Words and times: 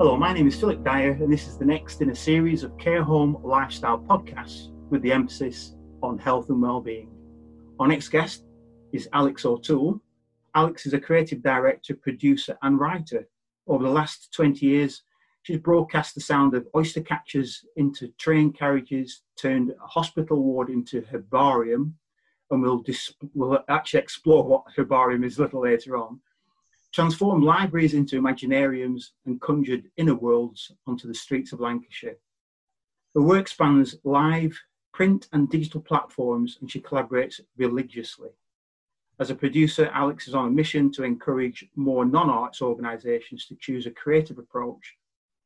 Hello, 0.00 0.16
my 0.16 0.32
name 0.32 0.48
is 0.48 0.58
Philip 0.58 0.82
Dyer, 0.82 1.10
and 1.10 1.30
this 1.30 1.46
is 1.46 1.58
the 1.58 1.64
next 1.66 2.00
in 2.00 2.08
a 2.08 2.14
series 2.14 2.62
of 2.62 2.74
care 2.78 3.04
home 3.04 3.36
lifestyle 3.44 3.98
podcasts 3.98 4.70
with 4.88 5.02
the 5.02 5.12
emphasis 5.12 5.74
on 6.02 6.16
health 6.16 6.48
and 6.48 6.62
well-being. 6.62 7.10
Our 7.78 7.86
next 7.86 8.08
guest 8.08 8.46
is 8.94 9.10
Alex 9.12 9.44
O'Toole. 9.44 10.00
Alex 10.54 10.86
is 10.86 10.94
a 10.94 10.98
creative 10.98 11.42
director, 11.42 11.94
producer, 11.94 12.56
and 12.62 12.80
writer. 12.80 13.28
Over 13.66 13.84
the 13.84 13.90
last 13.90 14.32
20 14.32 14.64
years, 14.64 15.02
she's 15.42 15.58
broadcast 15.58 16.14
the 16.14 16.22
sound 16.22 16.54
of 16.54 16.66
oyster 16.74 17.02
catchers 17.02 17.62
into 17.76 18.08
train 18.16 18.54
carriages, 18.54 19.20
turned 19.36 19.70
a 19.84 19.86
hospital 19.86 20.42
ward 20.42 20.70
into 20.70 21.02
herbarium, 21.12 21.94
and 22.50 22.62
we'll, 22.62 22.78
dis- 22.78 23.12
we'll 23.34 23.62
actually 23.68 24.00
explore 24.00 24.44
what 24.44 24.64
herbarium 24.74 25.24
is 25.24 25.36
a 25.36 25.42
little 25.42 25.60
later 25.60 25.98
on 25.98 26.20
transformed 26.92 27.44
libraries 27.44 27.94
into 27.94 28.20
imaginariums 28.20 29.10
and 29.26 29.40
conjured 29.40 29.90
inner 29.96 30.14
worlds 30.14 30.72
onto 30.86 31.06
the 31.06 31.14
streets 31.14 31.52
of 31.52 31.60
Lancashire. 31.60 32.18
Her 33.14 33.22
work 33.22 33.48
spans 33.48 33.96
live, 34.04 34.58
print, 34.92 35.28
and 35.32 35.48
digital 35.48 35.80
platforms, 35.80 36.58
and 36.60 36.70
she 36.70 36.80
collaborates 36.80 37.40
religiously. 37.56 38.30
As 39.18 39.30
a 39.30 39.34
producer, 39.34 39.90
Alex 39.92 40.28
is 40.28 40.34
on 40.34 40.48
a 40.48 40.50
mission 40.50 40.90
to 40.92 41.04
encourage 41.04 41.68
more 41.76 42.04
non 42.04 42.30
arts 42.30 42.62
organisations 42.62 43.46
to 43.46 43.56
choose 43.56 43.86
a 43.86 43.90
creative 43.90 44.38
approach 44.38 44.96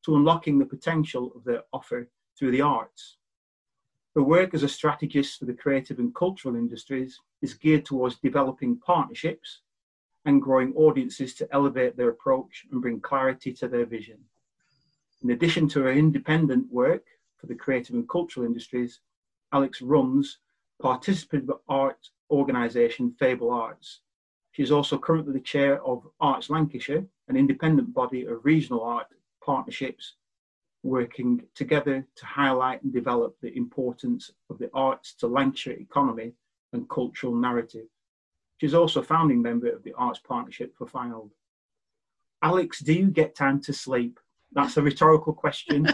to 0.05 0.17
unlocking 0.17 0.59
the 0.59 0.67
potential 0.67 1.33
of 1.35 1.45
their 1.45 1.63
offer 1.73 2.09
through 2.39 2.53
the 2.53 2.61
arts. 2.61 3.17
Her 4.15 4.23
work 4.23 4.55
as 4.55 4.63
a 4.63 4.69
strategist 4.69 5.41
for 5.41 5.47
the 5.47 5.55
creative 5.55 5.99
and 5.99 6.15
cultural 6.15 6.55
industries 6.55 7.19
is 7.43 7.55
geared 7.55 7.85
towards 7.85 8.21
developing 8.21 8.79
partnerships 8.79 9.63
and 10.25 10.43
growing 10.43 10.73
audiences 10.75 11.35
to 11.35 11.49
elevate 11.53 11.97
their 11.97 12.09
approach 12.09 12.65
and 12.71 12.81
bring 12.81 13.01
clarity 13.01 13.53
to 13.53 13.69
their 13.69 13.87
vision. 13.87 14.19
In 15.23 15.31
addition 15.31 15.69
to 15.69 15.81
her 15.83 15.93
independent 15.93 16.71
work 16.73 17.05
for 17.39 17.47
the 17.47 17.55
creative 17.55 17.95
and 17.95 18.09
cultural 18.09 18.47
industries, 18.47 19.01
Alex 19.53 19.81
runs 19.81 20.39
participative 20.83 21.59
art 21.69 22.09
organisation 22.31 23.15
Fable 23.19 23.51
Arts. 23.51 24.01
She 24.53 24.63
is 24.63 24.73
also 24.73 24.99
currently 24.99 25.33
the 25.33 25.41
chair 25.41 25.85
of 25.85 26.07
Arts 26.21 26.51
Lancashire, 26.51 27.07
an 27.29 27.37
independent 27.37 27.93
body 27.93 28.25
of 28.25 28.45
regional 28.45 28.83
art 28.83 29.07
partnerships 29.45 30.15
working 30.83 31.43
together 31.55 32.07
to 32.15 32.27
highlight 32.27 32.83
and 32.83 32.93
develop 32.93 33.35
the 33.41 33.57
importance 33.57 34.31
of 34.51 34.59
the 34.59 34.71
arts 34.75 35.15
to 35.15 35.27
Lancashire 35.27 35.81
economy 35.81 36.33
and 36.73 36.89
cultural 36.89 37.35
narrative. 37.35 37.87
She's 38.59 38.75
also 38.75 39.01
a 39.01 39.05
founding 39.05 39.43
member 39.43 39.69
of 39.69 39.83
the 39.83 39.93
Arts 39.95 40.21
Partnership 40.21 40.75
for 40.77 40.87
Fylde. 40.87 41.31
Alex, 42.43 42.81
do 42.81 42.93
you 42.93 43.09
get 43.09 43.35
time 43.35 43.61
to 43.63 43.73
sleep? 43.73 44.21
That's 44.53 44.77
a 44.77 44.83
rhetorical 44.83 45.33
question. 45.33 45.89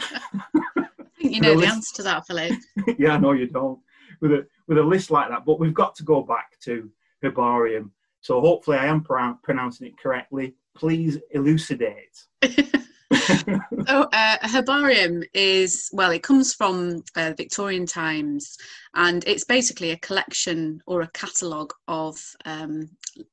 you 1.18 1.40
know 1.40 1.54
the 1.54 1.60
list... 1.60 1.72
answer 1.72 1.96
to 1.96 2.02
that, 2.02 2.26
Philip. 2.26 2.52
yeah, 2.98 3.16
no, 3.16 3.32
you 3.32 3.46
don't. 3.46 3.78
With 4.20 4.32
a 4.32 4.46
with 4.66 4.78
a 4.78 4.82
list 4.82 5.10
like 5.10 5.30
that, 5.30 5.44
but 5.46 5.58
we've 5.58 5.74
got 5.74 5.94
to 5.96 6.02
go 6.02 6.22
back 6.22 6.58
to 6.64 6.90
herbarium. 7.22 7.92
So 8.20 8.40
hopefully, 8.40 8.76
I 8.76 8.86
am 8.86 9.02
pr- 9.02 9.38
pronouncing 9.42 9.86
it 9.86 9.98
correctly. 9.98 10.54
Please 10.74 11.18
elucidate. 11.30 12.26
so 13.88 14.08
uh, 14.12 14.36
herbarium 14.42 15.22
is 15.34 15.90
well 15.92 16.10
it 16.10 16.22
comes 16.22 16.54
from 16.54 17.02
uh, 17.16 17.32
victorian 17.36 17.84
times 17.84 18.56
and 18.94 19.24
it's 19.26 19.44
basically 19.44 19.90
a 19.90 19.98
collection 19.98 20.80
or 20.86 21.02
a 21.02 21.10
catalogue 21.10 21.72
of 21.88 22.16
um, 22.44 22.88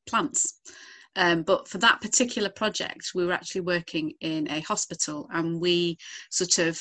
plants. 0.08 0.62
Um, 1.16 1.42
but 1.44 1.68
for 1.68 1.80
that 1.80 2.02
particular 2.02 2.50
project 2.50 3.12
we 3.14 3.26
were 3.26 3.34
actually 3.34 3.62
working 3.62 4.14
in 4.22 4.50
a 4.52 4.62
hospital 4.62 5.28
and 5.32 5.60
we 5.60 5.98
sort 6.30 6.60
of 6.60 6.80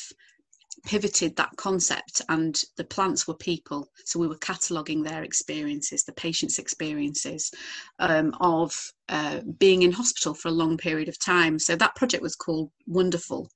pivoted 0.84 1.36
that 1.36 1.56
concept 1.56 2.22
and 2.28 2.60
the 2.76 2.84
plants 2.84 3.26
were 3.26 3.34
people. 3.34 3.88
So 4.04 4.18
we 4.18 4.28
were 4.28 4.38
cataloging 4.38 5.02
their 5.02 5.22
experiences 5.22 6.04
the 6.04 6.12
patients 6.12 6.58
experiences 6.58 7.50
um, 7.98 8.34
of 8.40 8.72
uh, 9.08 9.40
being 9.58 9.82
in 9.82 9.92
hospital 9.92 10.34
for 10.34 10.48
a 10.48 10.52
long 10.52 10.76
period 10.76 11.08
of 11.08 11.18
time. 11.18 11.58
So 11.58 11.76
that 11.76 11.96
project 11.96 12.22
was 12.22 12.36
called 12.36 12.70
wonderful 12.86 13.48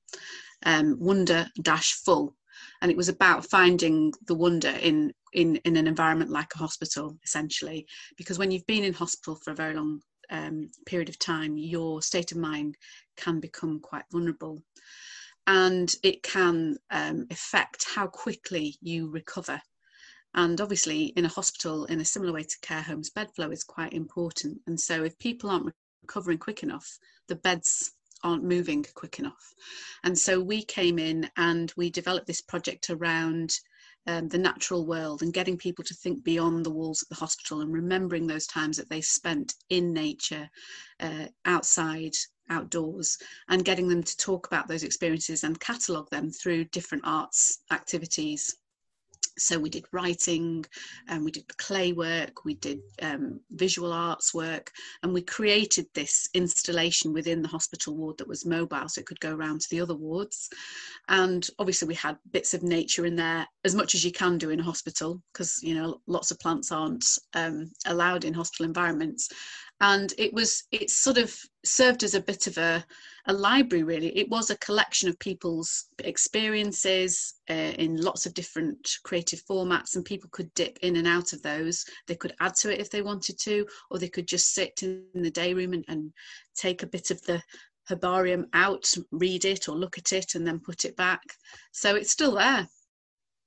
um, 0.64 0.96
wonder 0.98 1.46
dash 1.62 1.92
full. 2.04 2.34
And 2.82 2.90
it 2.90 2.96
was 2.96 3.08
about 3.08 3.46
finding 3.46 4.12
the 4.26 4.34
wonder 4.34 4.70
in 4.70 5.12
in 5.32 5.56
in 5.64 5.76
an 5.76 5.86
environment 5.86 6.30
like 6.30 6.54
a 6.54 6.58
hospital 6.58 7.16
essentially. 7.24 7.86
Because 8.16 8.38
when 8.38 8.50
you've 8.50 8.66
been 8.66 8.84
in 8.84 8.92
hospital 8.92 9.36
for 9.36 9.52
a 9.52 9.56
very 9.56 9.74
long 9.74 10.00
um, 10.30 10.70
period 10.86 11.08
of 11.08 11.18
time 11.18 11.56
your 11.56 12.02
state 12.02 12.32
of 12.32 12.38
mind 12.38 12.76
can 13.16 13.40
become 13.40 13.80
quite 13.80 14.04
vulnerable 14.12 14.62
and 15.46 15.94
it 16.02 16.22
can 16.22 16.76
um, 16.90 17.26
affect 17.30 17.86
how 17.94 18.06
quickly 18.06 18.76
you 18.80 19.08
recover. 19.10 19.60
And 20.34 20.60
obviously, 20.60 21.06
in 21.16 21.24
a 21.24 21.28
hospital, 21.28 21.86
in 21.86 22.00
a 22.00 22.04
similar 22.04 22.32
way 22.32 22.44
to 22.44 22.60
care 22.62 22.82
homes, 22.82 23.10
bed 23.10 23.34
flow 23.34 23.50
is 23.50 23.64
quite 23.64 23.92
important. 23.92 24.60
And 24.66 24.80
so, 24.80 25.02
if 25.02 25.18
people 25.18 25.50
aren't 25.50 25.72
recovering 26.02 26.38
quick 26.38 26.62
enough, 26.62 26.98
the 27.26 27.34
beds 27.34 27.92
aren't 28.22 28.44
moving 28.44 28.86
quick 28.94 29.18
enough. 29.18 29.54
And 30.04 30.16
so, 30.16 30.40
we 30.40 30.62
came 30.62 30.98
in 31.00 31.28
and 31.36 31.72
we 31.76 31.90
developed 31.90 32.28
this 32.28 32.42
project 32.42 32.90
around 32.90 33.52
um, 34.06 34.28
the 34.28 34.38
natural 34.38 34.86
world 34.86 35.22
and 35.22 35.32
getting 35.32 35.56
people 35.56 35.84
to 35.84 35.94
think 35.94 36.24
beyond 36.24 36.64
the 36.64 36.70
walls 36.70 37.02
of 37.02 37.08
the 37.08 37.14
hospital 37.16 37.60
and 37.60 37.72
remembering 37.72 38.26
those 38.26 38.46
times 38.46 38.76
that 38.76 38.88
they 38.88 39.00
spent 39.00 39.54
in 39.68 39.92
nature, 39.92 40.48
uh, 41.00 41.26
outside, 41.44 42.14
outdoors 42.50 43.16
and 43.48 43.64
getting 43.64 43.88
them 43.88 44.02
to 44.02 44.16
talk 44.16 44.46
about 44.46 44.68
those 44.68 44.82
experiences 44.82 45.44
and 45.44 45.60
catalogue 45.60 46.10
them 46.10 46.30
through 46.30 46.64
different 46.64 47.04
arts 47.06 47.60
activities. 47.72 48.56
So 49.38 49.58
we 49.58 49.70
did 49.70 49.86
writing 49.92 50.66
and 51.08 51.24
we 51.24 51.30
did 51.30 51.56
clay 51.56 51.92
work 51.92 52.44
we 52.44 52.54
did 52.54 52.80
um, 53.00 53.40
visual 53.52 53.90
arts 53.90 54.34
work 54.34 54.70
and 55.02 55.14
we 55.14 55.22
created 55.22 55.86
this 55.94 56.28
installation 56.34 57.14
within 57.14 57.40
the 57.40 57.48
hospital 57.48 57.96
ward 57.96 58.18
that 58.18 58.28
was 58.28 58.44
mobile 58.44 58.88
so 58.88 59.00
it 59.00 59.06
could 59.06 59.20
go 59.20 59.34
around 59.34 59.62
to 59.62 59.68
the 59.70 59.80
other 59.80 59.94
wards. 59.94 60.50
And 61.08 61.46
obviously 61.58 61.88
we 61.88 61.94
had 61.94 62.18
bits 62.32 62.52
of 62.52 62.62
nature 62.62 63.06
in 63.06 63.16
there 63.16 63.46
as 63.64 63.74
much 63.74 63.94
as 63.94 64.04
you 64.04 64.12
can 64.12 64.36
do 64.36 64.50
in 64.50 64.60
a 64.60 64.64
hospital 64.64 65.22
because 65.32 65.58
you 65.62 65.74
know 65.74 66.00
lots 66.06 66.30
of 66.30 66.38
plants 66.38 66.70
aren't 66.70 67.06
um, 67.34 67.70
allowed 67.86 68.24
in 68.24 68.34
hospital 68.34 68.66
environments 68.66 69.30
and 69.80 70.12
it 70.18 70.32
was 70.32 70.64
it 70.70 70.90
sort 70.90 71.16
of 71.16 71.34
served 71.64 72.02
as 72.02 72.14
a 72.14 72.20
bit 72.20 72.46
of 72.46 72.58
a, 72.58 72.84
a 73.26 73.32
library 73.32 73.82
really. 73.82 74.16
It 74.16 74.28
was 74.28 74.50
a 74.50 74.58
collection 74.58 75.08
of 75.08 75.18
people's 75.18 75.86
experiences 76.04 77.34
uh, 77.48 77.72
in 77.78 78.00
lots 78.00 78.26
of 78.26 78.34
different 78.34 78.98
creative 79.04 79.42
formats 79.44 79.96
and 79.96 80.04
people 80.04 80.28
could 80.32 80.52
dip 80.54 80.78
in 80.82 80.96
and 80.96 81.08
out 81.08 81.32
of 81.32 81.42
those. 81.42 81.84
They 82.06 82.14
could 82.14 82.34
add 82.40 82.54
to 82.56 82.72
it 82.72 82.80
if 82.80 82.90
they 82.90 83.02
wanted 83.02 83.38
to 83.40 83.66
or 83.90 83.98
they 83.98 84.08
could 84.08 84.28
just 84.28 84.54
sit 84.54 84.82
in 84.82 85.04
the 85.14 85.30
day 85.30 85.54
room 85.54 85.72
and, 85.72 85.84
and 85.88 86.12
take 86.54 86.82
a 86.82 86.88
bit 86.88 87.10
of 87.10 87.22
the 87.22 87.42
herbarium 87.88 88.46
out 88.52 88.92
read 89.10 89.44
it 89.44 89.68
or 89.68 89.74
look 89.74 89.98
at 89.98 90.12
it 90.12 90.34
and 90.34 90.46
then 90.46 90.60
put 90.60 90.84
it 90.84 90.96
back. 90.96 91.22
So 91.72 91.96
it's 91.96 92.10
still 92.10 92.34
there. 92.34 92.68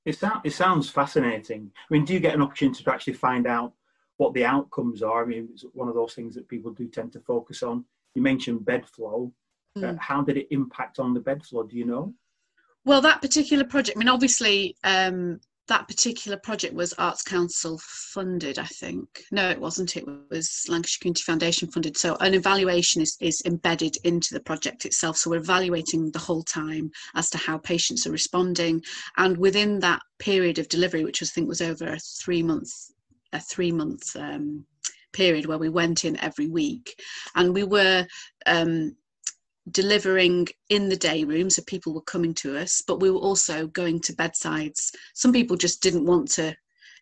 It, 0.05 0.17
sound, 0.17 0.41
it 0.43 0.51
sounds 0.51 0.89
fascinating. 0.89 1.71
I 1.75 1.93
mean 1.93 2.05
do 2.05 2.13
you 2.13 2.19
get 2.19 2.33
an 2.33 2.41
opportunity 2.41 2.83
to 2.83 2.91
actually 2.91 3.13
find 3.13 3.45
out 3.45 3.73
what 4.23 4.33
the 4.33 4.45
outcomes 4.45 5.03
are. 5.03 5.23
I 5.23 5.25
mean, 5.25 5.49
it's 5.51 5.65
one 5.73 5.89
of 5.89 5.95
those 5.95 6.13
things 6.13 6.33
that 6.35 6.47
people 6.47 6.71
do 6.71 6.87
tend 6.87 7.11
to 7.13 7.19
focus 7.19 7.61
on. 7.61 7.83
You 8.15 8.21
mentioned 8.21 8.65
bed 8.65 8.87
flow. 8.87 9.31
Mm. 9.77 9.83
Uh, 9.83 9.91
hmm. 9.91 9.97
how 9.97 10.21
did 10.21 10.37
it 10.37 10.47
impact 10.51 10.99
on 10.99 11.13
the 11.13 11.19
bed 11.19 11.43
flow? 11.43 11.63
Do 11.63 11.75
you 11.75 11.85
know? 11.85 12.13
Well, 12.85 13.01
that 13.01 13.21
particular 13.21 13.63
project, 13.63 13.97
I 13.97 13.99
mean, 13.99 14.09
obviously, 14.09 14.75
um, 14.83 15.39
that 15.67 15.87
particular 15.87 16.37
project 16.37 16.73
was 16.73 16.93
Arts 16.93 17.23
Council 17.23 17.79
funded, 17.83 18.59
I 18.59 18.65
think. 18.65 19.07
No, 19.31 19.49
it 19.49 19.59
wasn't. 19.59 19.95
It 19.97 20.05
was 20.29 20.65
Lancashire 20.69 20.99
Community 21.01 21.23
Foundation 21.23 21.71
funded. 21.71 21.97
So 21.97 22.15
an 22.19 22.33
evaluation 22.33 23.01
is, 23.01 23.17
is 23.21 23.41
embedded 23.45 23.95
into 24.03 24.33
the 24.33 24.41
project 24.41 24.85
itself. 24.85 25.17
So 25.17 25.29
we're 25.31 25.37
evaluating 25.37 26.11
the 26.11 26.19
whole 26.19 26.43
time 26.43 26.91
as 27.15 27.29
to 27.31 27.37
how 27.37 27.57
patients 27.57 28.05
are 28.05 28.11
responding. 28.11 28.83
And 29.17 29.37
within 29.37 29.79
that 29.79 30.01
period 30.19 30.59
of 30.59 30.67
delivery, 30.67 31.03
which 31.03 31.23
I 31.23 31.25
think 31.25 31.47
was 31.47 31.61
over 31.61 31.87
a 31.87 31.99
three 31.99 32.43
month 32.43 32.69
a 33.33 33.39
three 33.39 33.71
month 33.71 34.15
um, 34.15 34.65
period 35.13 35.45
where 35.45 35.57
we 35.57 35.69
went 35.69 36.05
in 36.05 36.19
every 36.19 36.47
week. 36.47 36.95
And 37.35 37.53
we 37.53 37.63
were 37.63 38.05
um, 38.45 38.95
delivering 39.71 40.47
in 40.69 40.89
the 40.89 40.95
day 40.95 41.23
room 41.23 41.49
so 41.49 41.61
people 41.63 41.93
were 41.93 42.01
coming 42.01 42.33
to 42.33 42.57
us 42.57 42.83
but 42.85 42.99
we 42.99 43.09
were 43.09 43.19
also 43.19 43.67
going 43.67 43.99
to 44.01 44.13
bedsides. 44.13 44.91
Some 45.13 45.31
people 45.31 45.55
just 45.55 45.81
didn't 45.81 46.05
want 46.05 46.29
to 46.31 46.53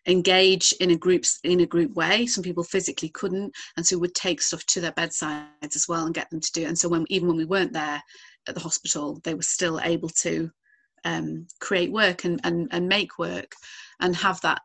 engage 0.06 0.72
in 0.80 0.90
a 0.90 0.96
group 0.96 1.24
in 1.44 1.60
a 1.60 1.66
group 1.66 1.94
way. 1.94 2.26
Some 2.26 2.42
people 2.42 2.64
physically 2.64 3.08
couldn't. 3.08 3.52
And 3.76 3.86
so 3.86 3.96
we 3.96 4.02
would 4.02 4.14
take 4.14 4.42
stuff 4.42 4.64
to 4.66 4.80
their 4.80 4.92
bedsides 4.92 5.76
as 5.76 5.86
well 5.88 6.06
and 6.06 6.14
get 6.14 6.28
them 6.30 6.40
to 6.40 6.52
do 6.52 6.62
it. 6.62 6.68
And 6.68 6.78
so 6.78 6.88
when 6.88 7.04
even 7.08 7.28
when 7.28 7.36
we 7.36 7.44
weren't 7.44 7.72
there 7.72 8.02
at 8.48 8.54
the 8.54 8.60
hospital 8.60 9.20
they 9.24 9.34
were 9.34 9.42
still 9.42 9.80
able 9.80 10.08
to 10.08 10.50
um, 11.04 11.46
create 11.60 11.90
work 11.90 12.24
and, 12.24 12.40
and 12.44 12.68
and 12.70 12.88
make 12.88 13.18
work 13.18 13.52
and 14.00 14.14
have 14.14 14.40
that 14.42 14.62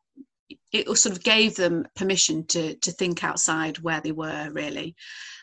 it 0.71 0.87
sort 0.97 1.15
of 1.15 1.23
gave 1.23 1.55
them 1.55 1.85
permission 1.95 2.45
to 2.47 2.75
to 2.75 2.91
think 2.91 3.23
outside 3.23 3.79
where 3.79 4.01
they 4.01 4.11
were 4.11 4.49
really 4.51 4.95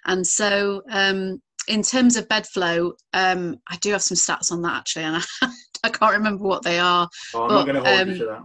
and 0.05 0.27
so 0.27 0.83
um, 0.91 1.41
in 1.69 1.83
terms 1.83 2.17
of 2.17 2.29
bed 2.29 2.47
flow, 2.47 2.93
um, 3.13 3.57
I 3.69 3.77
do 3.77 3.93
have 3.93 4.03
some 4.03 4.17
stats 4.17 4.53
on 4.53 4.63
that 4.63 4.77
actually, 4.77 5.05
and 5.05 5.25
I, 5.43 5.49
I 5.85 5.89
can't 5.89 6.17
remember 6.17 6.45
what 6.45 6.63
they 6.63 6.79
are. 6.79 7.09
Oh, 7.35 7.43
I'm 7.43 7.49
but, 7.49 7.55
not 7.55 7.67
going 7.67 7.83
to 7.83 7.89
hold 7.89 8.01
um, 8.01 8.09
you 8.11 8.19
to 8.19 8.25
that. 8.27 8.43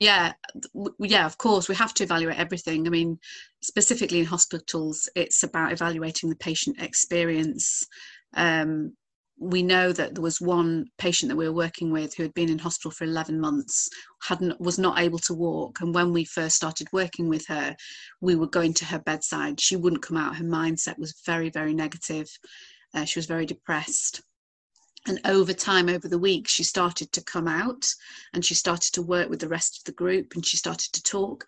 Yeah, 0.00 0.32
yeah, 0.98 1.26
of 1.26 1.38
course, 1.38 1.68
we 1.68 1.76
have 1.76 1.94
to 1.94 2.02
evaluate 2.02 2.38
everything. 2.38 2.86
I 2.86 2.90
mean, 2.90 3.18
specifically 3.62 4.18
in 4.20 4.26
hospitals, 4.26 5.08
it's 5.14 5.44
about 5.44 5.72
evaluating 5.72 6.28
the 6.28 6.36
patient 6.36 6.82
experience. 6.82 7.86
Um, 8.34 8.96
we 9.42 9.62
know 9.62 9.92
that 9.92 10.14
there 10.14 10.22
was 10.22 10.40
one 10.40 10.86
patient 10.98 11.28
that 11.28 11.36
we 11.36 11.48
were 11.48 11.54
working 11.54 11.90
with 11.90 12.14
who 12.14 12.22
had 12.22 12.34
been 12.34 12.48
in 12.48 12.58
hospital 12.58 12.92
for 12.92 13.04
11 13.04 13.40
months 13.40 13.88
hadn't 14.22 14.60
was 14.60 14.78
not 14.78 15.00
able 15.00 15.18
to 15.18 15.34
walk 15.34 15.80
and 15.80 15.94
when 15.94 16.12
we 16.12 16.24
first 16.24 16.54
started 16.54 16.86
working 16.92 17.28
with 17.28 17.44
her 17.48 17.74
we 18.20 18.36
were 18.36 18.46
going 18.46 18.72
to 18.72 18.84
her 18.84 19.00
bedside. 19.00 19.60
She 19.60 19.74
wouldn't 19.74 20.02
come 20.02 20.16
out. 20.16 20.36
Her 20.36 20.44
mindset 20.44 20.98
was 20.98 21.20
very 21.26 21.50
very 21.50 21.74
negative. 21.74 22.28
Uh, 22.94 23.04
she 23.04 23.18
was 23.18 23.26
very 23.26 23.46
depressed. 23.46 24.22
And 25.06 25.20
over 25.24 25.52
time 25.52 25.88
over 25.88 26.06
the 26.06 26.18
week 26.18 26.46
she 26.46 26.62
started 26.62 27.10
to 27.12 27.24
come 27.24 27.48
out 27.48 27.84
and 28.32 28.44
she 28.44 28.54
started 28.54 28.92
to 28.94 29.02
work 29.02 29.28
with 29.28 29.40
the 29.40 29.48
rest 29.48 29.78
of 29.78 29.84
the 29.84 29.96
group 29.96 30.34
and 30.34 30.46
she 30.46 30.56
started 30.56 30.92
to 30.92 31.02
talk 31.02 31.44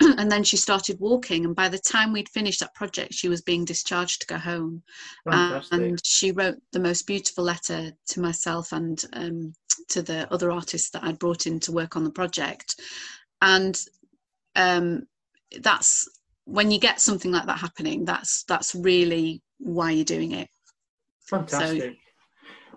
and 0.18 0.30
then 0.30 0.42
she 0.42 0.56
started 0.56 0.98
walking 0.98 1.44
and 1.44 1.54
by 1.54 1.68
the 1.68 1.78
time 1.78 2.12
we'd 2.12 2.28
finished 2.28 2.60
that 2.60 2.74
project 2.74 3.14
she 3.14 3.28
was 3.28 3.42
being 3.42 3.64
discharged 3.64 4.20
to 4.20 4.26
go 4.26 4.38
home. 4.38 4.82
Uh, 5.30 5.60
and 5.70 6.04
she 6.04 6.32
wrote 6.32 6.56
the 6.72 6.80
most 6.80 7.06
beautiful 7.06 7.44
letter 7.44 7.92
to 8.06 8.20
myself 8.20 8.72
and 8.72 9.04
um, 9.12 9.52
to 9.88 10.02
the 10.02 10.32
other 10.32 10.50
artists 10.50 10.90
that 10.90 11.04
i'd 11.04 11.18
brought 11.18 11.46
in 11.46 11.60
to 11.60 11.72
work 11.72 11.96
on 11.96 12.04
the 12.04 12.10
project. 12.10 12.80
And 13.40 13.78
um, 14.56 15.06
that's 15.60 16.08
when 16.44 16.70
you 16.70 16.78
get 16.78 17.00
something 17.00 17.30
like 17.30 17.46
that 17.46 17.58
happening 17.58 18.04
that's 18.04 18.44
that's 18.44 18.74
really 18.74 19.42
why 19.58 19.92
you're 19.92 20.04
doing 20.04 20.32
it. 20.32 20.48
Fantastic. 21.28 21.92
So, 21.92 21.98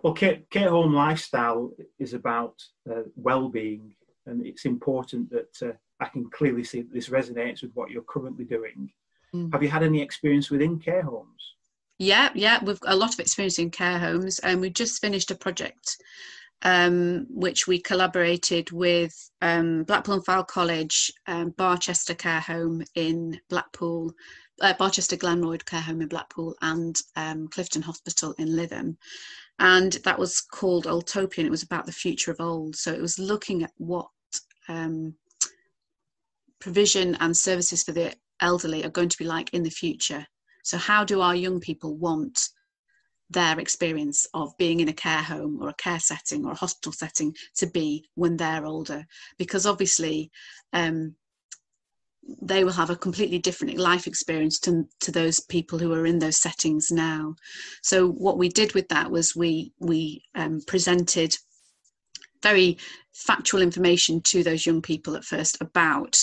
well 0.03 0.13
care, 0.13 0.39
care 0.51 0.69
home 0.69 0.93
lifestyle 0.93 1.71
is 1.97 2.13
about 2.13 2.61
uh, 2.89 3.01
well-being 3.15 3.95
and 4.27 4.45
it's 4.45 4.65
important 4.65 5.31
that 5.31 5.67
uh, 5.67 5.73
I 5.99 6.05
can 6.05 6.29
clearly 6.29 6.63
see 6.63 6.81
that 6.81 6.93
this 6.93 7.09
resonates 7.09 7.61
with 7.61 7.71
what 7.73 7.89
you're 7.89 8.03
currently 8.03 8.45
doing. 8.45 8.91
Mm. 9.33 9.51
Have 9.51 9.63
you 9.63 9.69
had 9.69 9.83
any 9.83 10.01
experience 10.01 10.49
within 10.49 10.79
care 10.79 11.01
homes? 11.01 11.55
Yeah, 11.99 12.29
yeah, 12.35 12.63
we've 12.63 12.79
got 12.79 12.93
a 12.93 12.95
lot 12.95 13.13
of 13.13 13.19
experience 13.19 13.57
in 13.57 13.71
care 13.71 13.97
homes, 13.97 14.39
and 14.39 14.61
we 14.61 14.69
just 14.69 15.01
finished 15.01 15.31
a 15.31 15.35
project 15.35 15.97
um, 16.63 17.27
which 17.29 17.67
we 17.67 17.79
collaborated 17.79 18.71
with 18.71 19.29
um, 19.41 19.83
Blackpool 19.83 20.15
and 20.15 20.25
Fylde 20.25 20.47
College, 20.47 21.11
um, 21.27 21.51
Barchester 21.51 22.15
Care 22.15 22.39
Home 22.41 22.83
in 22.95 23.39
Blackpool, 23.49 24.13
uh, 24.61 24.73
Barchester 24.73 25.15
Glenroyd 25.15 25.65
Care 25.65 25.81
Home 25.81 26.01
in 26.01 26.07
Blackpool, 26.07 26.55
and 26.61 26.95
um, 27.15 27.47
Clifton 27.47 27.81
Hospital 27.81 28.33
in 28.37 28.49
Lytham. 28.49 28.97
And 29.59 29.93
that 30.03 30.19
was 30.19 30.41
called 30.41 30.85
Oldtopian. 30.85 31.45
It 31.45 31.51
was 31.51 31.63
about 31.63 31.85
the 31.85 31.91
future 31.91 32.31
of 32.31 32.39
old. 32.39 32.75
So 32.75 32.91
it 32.91 33.01
was 33.01 33.19
looking 33.19 33.63
at 33.63 33.71
what 33.77 34.07
um, 34.67 35.15
provision 36.59 37.15
and 37.19 37.35
services 37.35 37.83
for 37.83 37.91
the 37.91 38.13
elderly 38.39 38.83
are 38.83 38.89
going 38.89 39.09
to 39.09 39.17
be 39.17 39.25
like 39.25 39.53
in 39.53 39.63
the 39.63 39.69
future. 39.69 40.25
So, 40.63 40.77
how 40.77 41.03
do 41.03 41.21
our 41.21 41.35
young 41.35 41.59
people 41.59 41.95
want 41.95 42.39
their 43.29 43.59
experience 43.59 44.25
of 44.33 44.57
being 44.57 44.79
in 44.79 44.87
a 44.87 44.93
care 44.93 45.21
home 45.21 45.59
or 45.61 45.69
a 45.69 45.73
care 45.73 45.99
setting 45.99 46.45
or 46.45 46.51
a 46.51 46.55
hospital 46.55 46.91
setting 46.91 47.35
to 47.57 47.67
be 47.67 48.05
when 48.15 48.37
they're 48.37 48.65
older? 48.65 49.05
Because 49.37 49.65
obviously, 49.65 50.31
um, 50.73 51.15
they 52.41 52.63
will 52.63 52.73
have 52.73 52.89
a 52.89 52.95
completely 52.95 53.39
different 53.39 53.77
life 53.77 54.07
experience 54.07 54.59
to, 54.59 54.85
to 54.99 55.11
those 55.11 55.39
people 55.39 55.79
who 55.79 55.93
are 55.93 56.05
in 56.05 56.19
those 56.19 56.37
settings 56.37 56.91
now. 56.91 57.35
So 57.81 58.09
what 58.09 58.37
we 58.37 58.49
did 58.49 58.73
with 58.73 58.89
that 58.89 59.09
was 59.09 59.35
we 59.35 59.71
we 59.79 60.23
um, 60.35 60.61
presented 60.67 61.37
very 62.43 62.77
factual 63.13 63.61
information 63.61 64.21
to 64.21 64.43
those 64.43 64.65
young 64.65 64.81
people 64.81 65.15
at 65.15 65.23
first 65.23 65.57
about 65.61 66.17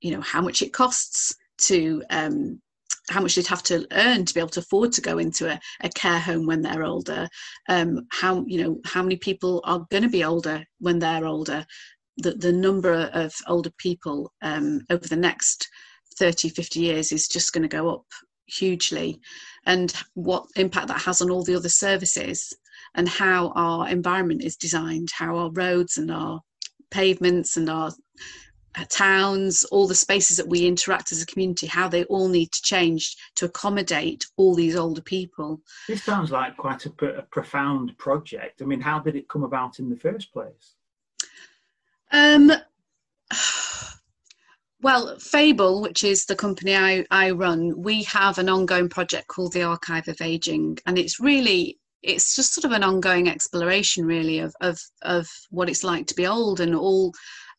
you 0.00 0.10
know 0.10 0.20
how 0.20 0.40
much 0.40 0.62
it 0.62 0.72
costs 0.72 1.34
to 1.58 2.02
um, 2.10 2.60
how 3.10 3.20
much 3.20 3.34
they'd 3.34 3.46
have 3.46 3.62
to 3.64 3.86
earn 3.92 4.24
to 4.24 4.34
be 4.34 4.40
able 4.40 4.50
to 4.50 4.60
afford 4.60 4.92
to 4.92 5.00
go 5.00 5.18
into 5.18 5.50
a, 5.50 5.58
a 5.82 5.88
care 5.90 6.18
home 6.18 6.46
when 6.46 6.60
they're 6.62 6.84
older. 6.84 7.28
Um, 7.68 8.06
how 8.10 8.44
you 8.46 8.62
know 8.62 8.80
how 8.84 9.02
many 9.02 9.16
people 9.16 9.60
are 9.64 9.86
going 9.90 10.02
to 10.02 10.08
be 10.08 10.24
older 10.24 10.64
when 10.78 10.98
they're 10.98 11.26
older. 11.26 11.64
The, 12.18 12.32
the 12.32 12.52
number 12.52 13.10
of 13.12 13.32
older 13.46 13.70
people 13.78 14.32
um, 14.42 14.80
over 14.90 15.06
the 15.06 15.16
next 15.16 15.68
30 16.18 16.48
50 16.48 16.80
years 16.80 17.12
is 17.12 17.28
just 17.28 17.52
going 17.52 17.62
to 17.62 17.68
go 17.68 17.90
up 17.90 18.06
hugely. 18.46 19.20
And 19.66 19.92
what 20.14 20.46
impact 20.56 20.88
that 20.88 21.02
has 21.02 21.22
on 21.22 21.30
all 21.30 21.44
the 21.44 21.54
other 21.54 21.68
services 21.68 22.52
and 22.94 23.08
how 23.08 23.52
our 23.54 23.88
environment 23.88 24.42
is 24.42 24.56
designed 24.56 25.10
how 25.12 25.36
our 25.36 25.50
roads 25.52 25.98
and 25.98 26.10
our 26.10 26.40
pavements 26.90 27.56
and 27.56 27.68
our 27.68 27.92
towns, 28.86 29.64
all 29.64 29.86
the 29.86 29.94
spaces 29.94 30.36
that 30.36 30.48
we 30.48 30.66
interact 30.66 31.12
as 31.12 31.22
a 31.22 31.26
community, 31.26 31.66
how 31.66 31.88
they 31.88 32.04
all 32.04 32.28
need 32.28 32.52
to 32.52 32.62
change 32.62 33.16
to 33.36 33.46
accommodate 33.46 34.26
all 34.36 34.54
these 34.54 34.76
older 34.76 35.02
people. 35.02 35.60
This 35.86 36.04
sounds 36.04 36.30
like 36.30 36.56
quite 36.56 36.86
a, 36.86 37.18
a 37.18 37.22
profound 37.22 37.96
project. 37.98 38.62
I 38.62 38.64
mean, 38.64 38.80
how 38.80 38.98
did 38.98 39.16
it 39.16 39.28
come 39.28 39.44
about 39.44 39.78
in 39.78 39.88
the 39.88 39.96
first 39.96 40.32
place? 40.32 40.74
Um, 42.12 42.52
well, 44.80 45.18
Fable, 45.18 45.82
which 45.82 46.04
is 46.04 46.24
the 46.24 46.36
company 46.36 46.76
I, 46.76 47.04
I 47.10 47.32
run, 47.32 47.82
we 47.82 48.04
have 48.04 48.38
an 48.38 48.48
ongoing 48.48 48.88
project 48.88 49.28
called 49.28 49.52
the 49.52 49.64
Archive 49.64 50.08
of 50.08 50.20
Aging, 50.20 50.78
and 50.86 50.98
it's 50.98 51.20
really 51.20 51.78
it's 52.02 52.36
just 52.36 52.54
sort 52.54 52.64
of 52.64 52.70
an 52.70 52.84
ongoing 52.84 53.28
exploration 53.28 54.06
really 54.06 54.38
of, 54.38 54.54
of 54.60 54.80
of 55.02 55.28
what 55.50 55.68
it's 55.68 55.82
like 55.82 56.06
to 56.06 56.14
be 56.14 56.28
old 56.28 56.60
and 56.60 56.74
all 56.74 57.12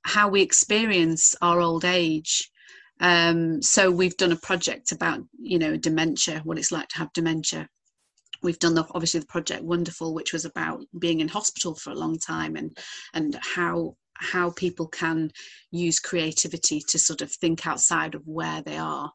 how 0.04 0.30
we 0.30 0.42
experience 0.42 1.36
our 1.42 1.60
old 1.60 1.86
age. 1.86 2.50
Um, 3.02 3.62
so 3.62 3.90
we've 3.90 4.18
done 4.18 4.32
a 4.32 4.38
project 4.38 4.92
about 4.92 5.22
you 5.40 5.60
know 5.60 5.78
dementia, 5.78 6.42
what 6.44 6.58
it's 6.58 6.72
like 6.72 6.88
to 6.90 6.98
have 6.98 7.14
dementia. 7.14 7.68
We've 8.42 8.60
done 8.60 8.74
the, 8.74 8.86
obviously 8.92 9.20
the 9.20 9.26
project 9.26 9.64
Wonderful, 9.64 10.14
which 10.14 10.32
was 10.32 10.46
about 10.46 10.86
being 10.98 11.20
in 11.20 11.28
hospital 11.28 11.76
for 11.76 11.92
a 11.92 11.96
long 11.96 12.18
time 12.18 12.56
and 12.56 12.78
and 13.14 13.38
how 13.42 13.96
how 14.20 14.52
people 14.52 14.88
can 14.88 15.32
use 15.72 16.00
creativity 16.00 16.82
to 16.90 17.00
sort 17.00 17.22
of 17.22 17.32
think 17.32 17.66
outside 17.66 18.16
of 18.16 18.22
where 18.26 18.62
they 18.62 18.78
are. 18.78 19.12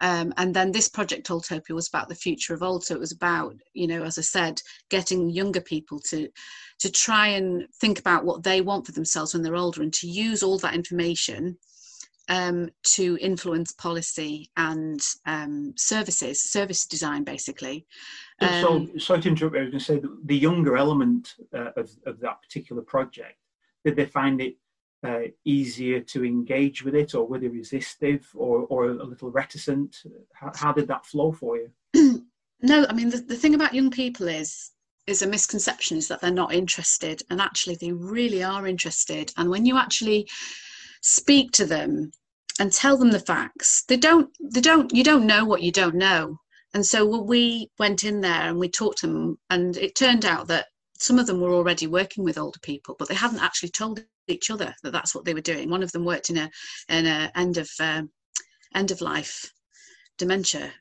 Um, 0.00 0.34
and 0.36 0.54
then 0.54 0.72
this 0.72 0.88
project 0.88 1.28
Oldtopia 1.28 1.70
was 1.70 1.88
about 1.88 2.08
the 2.08 2.14
future 2.14 2.54
of 2.54 2.62
old. 2.62 2.84
So 2.84 2.94
it 2.94 3.00
was 3.00 3.12
about, 3.12 3.54
you 3.72 3.86
know, 3.86 4.02
as 4.02 4.18
I 4.18 4.22
said, 4.22 4.60
getting 4.90 5.30
younger 5.30 5.60
people 5.60 6.00
to 6.10 6.28
to 6.80 6.90
try 6.90 7.28
and 7.28 7.66
think 7.80 7.98
about 7.98 8.24
what 8.26 8.42
they 8.42 8.60
want 8.60 8.84
for 8.84 8.92
themselves 8.92 9.32
when 9.32 9.42
they're 9.42 9.56
older 9.56 9.80
and 9.82 9.94
to 9.94 10.06
use 10.06 10.42
all 10.42 10.58
that 10.58 10.74
information 10.74 11.56
um, 12.28 12.70
to 12.82 13.16
influence 13.20 13.72
policy 13.72 14.50
and 14.56 15.00
um, 15.26 15.72
services, 15.76 16.42
service 16.42 16.86
design, 16.86 17.24
basically. 17.24 17.86
Um, 18.40 18.60
so, 18.60 18.98
sorry 18.98 19.20
to 19.22 19.28
interrupt. 19.28 19.56
I 19.56 19.60
was 19.60 19.70
going 19.70 19.78
to 19.78 19.84
say 19.84 20.02
the 20.24 20.36
younger 20.36 20.76
element 20.76 21.34
uh, 21.54 21.70
of, 21.76 21.90
of 22.04 22.20
that 22.20 22.42
particular 22.42 22.82
project. 22.82 23.38
Did 23.84 23.96
they 23.96 24.06
find 24.06 24.40
it 24.40 24.56
uh, 25.06 25.20
easier 25.44 26.00
to 26.00 26.24
engage 26.24 26.82
with 26.82 26.94
it, 26.94 27.14
or 27.14 27.26
were 27.26 27.38
they 27.38 27.48
resistive, 27.48 28.28
or, 28.34 28.66
or 28.68 28.86
a 28.86 29.04
little 29.04 29.30
reticent? 29.30 30.02
How, 30.32 30.50
how 30.54 30.72
did 30.72 30.88
that 30.88 31.06
flow 31.06 31.30
for 31.30 31.56
you? 31.56 32.24
no, 32.62 32.86
I 32.88 32.92
mean 32.92 33.10
the, 33.10 33.18
the 33.18 33.36
thing 33.36 33.54
about 33.54 33.74
young 33.74 33.90
people 33.90 34.26
is 34.26 34.72
is 35.06 35.22
a 35.22 35.26
misconception 35.26 35.96
is 35.96 36.08
that 36.08 36.20
they're 36.20 36.32
not 36.32 36.52
interested, 36.52 37.22
and 37.30 37.40
actually 37.40 37.76
they 37.76 37.92
really 37.92 38.42
are 38.42 38.66
interested. 38.66 39.32
And 39.36 39.48
when 39.48 39.64
you 39.64 39.78
actually 39.78 40.28
speak 41.02 41.52
to 41.52 41.66
them 41.66 42.10
and 42.58 42.72
tell 42.72 42.96
them 42.96 43.12
the 43.12 43.20
facts, 43.20 43.84
they 43.88 43.96
don't 43.96 44.28
they 44.52 44.60
don't 44.60 44.92
you 44.92 45.04
don't 45.04 45.26
know 45.26 45.44
what 45.44 45.62
you 45.62 45.70
don't 45.70 45.94
know. 45.94 46.38
And 46.74 46.84
so 46.84 47.06
we 47.06 47.70
went 47.78 48.02
in 48.02 48.20
there 48.20 48.48
and 48.48 48.58
we 48.58 48.68
talked 48.68 48.98
to 48.98 49.06
them, 49.06 49.38
and 49.50 49.76
it 49.76 49.94
turned 49.94 50.24
out 50.24 50.48
that 50.48 50.66
some 50.98 51.18
of 51.18 51.26
them 51.26 51.40
were 51.40 51.54
already 51.54 51.86
working 51.86 52.24
with 52.24 52.38
older 52.38 52.58
people, 52.60 52.96
but 52.98 53.08
they 53.08 53.14
hadn't 53.14 53.42
actually 53.42 53.70
told 53.70 54.04
each 54.28 54.50
other 54.50 54.74
that 54.82 54.92
that's 54.92 55.14
what 55.14 55.24
they 55.24 55.34
were 55.34 55.40
doing. 55.40 55.70
One 55.70 55.82
of 55.82 55.92
them 55.92 56.04
worked 56.04 56.30
in 56.30 56.38
a 56.38 56.50
in 56.88 57.06
a 57.06 57.30
end 57.34 57.58
of 57.58 57.70
uh, 57.80 58.02
end 58.74 58.90
of 58.90 59.00
life 59.00 59.50
dementia 60.18 60.72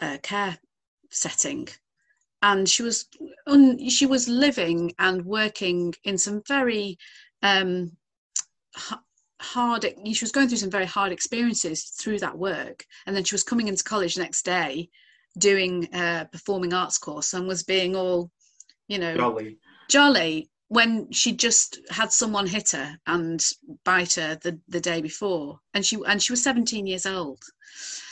uh, 0.00 0.18
care 0.22 0.58
setting, 1.10 1.68
and 2.42 2.68
she 2.68 2.82
was 2.82 3.06
un, 3.46 3.88
she 3.88 4.06
was 4.06 4.28
living 4.28 4.92
and 4.98 5.24
working 5.24 5.94
in 6.04 6.18
some 6.18 6.42
very 6.46 6.96
um, 7.42 7.92
hard. 9.40 9.86
She 10.04 10.24
was 10.24 10.32
going 10.32 10.48
through 10.48 10.58
some 10.58 10.70
very 10.70 10.86
hard 10.86 11.12
experiences 11.12 11.84
through 12.00 12.18
that 12.20 12.38
work, 12.38 12.84
and 13.06 13.14
then 13.16 13.24
she 13.24 13.34
was 13.34 13.44
coming 13.44 13.68
into 13.68 13.84
college 13.84 14.14
the 14.14 14.22
next 14.22 14.44
day, 14.44 14.88
doing 15.38 15.88
a 15.94 16.28
performing 16.30 16.72
arts 16.72 16.98
course, 16.98 17.34
and 17.34 17.46
was 17.46 17.62
being 17.64 17.96
all, 17.96 18.30
you 18.88 18.98
know, 18.98 19.16
jolly, 19.16 19.58
jolly 19.88 20.50
when 20.68 21.10
she 21.12 21.32
just 21.32 21.80
had 21.90 22.10
someone 22.10 22.46
hit 22.46 22.70
her 22.70 22.96
and 23.06 23.44
bite 23.84 24.14
her 24.14 24.38
the, 24.42 24.58
the 24.68 24.80
day 24.80 25.02
before. 25.02 25.60
And 25.74 25.84
she 25.84 25.98
and 26.06 26.22
she 26.22 26.32
was 26.32 26.42
17 26.42 26.86
years 26.86 27.04
old. 27.04 27.42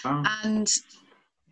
Oh. 0.04 0.24
and 0.44 0.70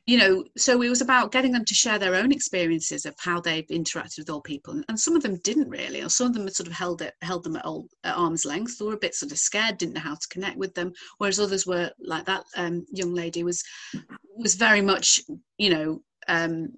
you 0.08 0.16
know, 0.16 0.42
so 0.56 0.80
it 0.80 0.88
was 0.88 1.02
about 1.02 1.32
getting 1.32 1.52
them 1.52 1.66
to 1.66 1.74
share 1.74 1.98
their 1.98 2.14
own 2.14 2.32
experiences 2.32 3.04
of 3.04 3.14
how 3.18 3.40
they've 3.40 3.66
interacted 3.66 4.18
with 4.18 4.30
old 4.30 4.44
people, 4.44 4.82
and, 4.88 4.98
some 4.98 5.14
of 5.14 5.22
them 5.22 5.36
didn't 5.44 5.68
really, 5.68 6.02
or 6.02 6.08
some 6.08 6.28
of 6.28 6.32
them 6.32 6.44
had 6.44 6.54
sort 6.54 6.66
of 6.66 6.72
held 6.72 7.02
it, 7.02 7.12
held 7.20 7.44
them 7.44 7.56
at, 7.56 7.66
old, 7.66 7.90
at 8.04 8.16
arm's 8.16 8.46
length, 8.46 8.80
or 8.80 8.94
a 8.94 8.98
bit 8.98 9.14
sort 9.14 9.32
of 9.32 9.38
scared, 9.38 9.76
didn't 9.76 9.92
know 9.94 10.00
how 10.00 10.14
to 10.14 10.28
connect 10.30 10.56
with 10.56 10.74
them, 10.74 10.94
whereas 11.18 11.38
others 11.38 11.66
were 11.66 11.90
like 12.00 12.24
that. 12.24 12.44
Um, 12.56 12.86
young 12.90 13.14
lady 13.14 13.44
was 13.44 13.62
was 14.34 14.54
very 14.54 14.80
much, 14.80 15.20
you 15.58 15.68
know, 15.68 16.02
um, 16.26 16.72